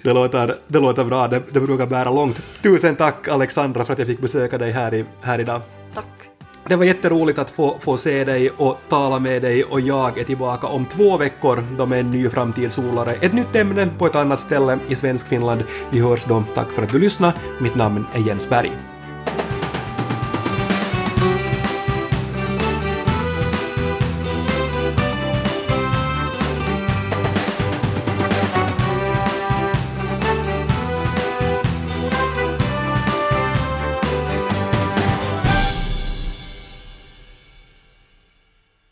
Det, 0.02 0.12
låter, 0.12 0.56
det 0.66 0.78
låter 0.78 1.04
bra, 1.04 1.28
det, 1.28 1.42
det 1.52 1.60
brukar 1.60 1.86
bära 1.86 2.10
långt. 2.10 2.62
Tusen 2.62 2.96
tack 2.96 3.28
Alexandra 3.28 3.84
för 3.84 3.92
att 3.92 3.98
jag 3.98 4.08
fick 4.08 4.20
besöka 4.20 4.58
dig 4.58 4.70
här, 4.70 4.94
i, 4.94 5.04
här 5.22 5.38
idag. 5.38 5.62
Tack. 5.94 6.06
Det 6.68 6.76
var 6.76 6.84
jätteroligt 6.84 7.38
att 7.38 7.50
få, 7.50 7.78
få 7.80 7.96
se 7.96 8.24
dig 8.24 8.50
och 8.50 8.78
tala 8.88 9.18
med 9.18 9.42
dig 9.42 9.64
och 9.64 9.80
jag 9.80 10.18
är 10.18 10.24
tillbaka 10.24 10.66
om 10.66 10.86
två 10.86 11.16
veckor 11.16 11.64
då 11.78 11.86
med 11.86 12.00
en 12.00 12.10
ny 12.10 12.30
framtidssolare. 12.30 13.12
Ett 13.12 13.32
nytt 13.32 13.56
ämne 13.56 13.88
på 13.98 14.06
ett 14.06 14.16
annat 14.16 14.40
ställe 14.40 14.78
i 14.88 14.94
Svenskfinland. 14.94 15.64
Vi 15.90 16.00
hörs 16.00 16.24
då. 16.24 16.44
Tack 16.54 16.70
för 16.70 16.82
att 16.82 16.92
du 16.92 16.98
lyssnade. 16.98 17.34
Mitt 17.60 17.74
namn 17.74 18.06
är 18.14 18.20
Jens 18.20 18.48
Berg. 18.48 18.93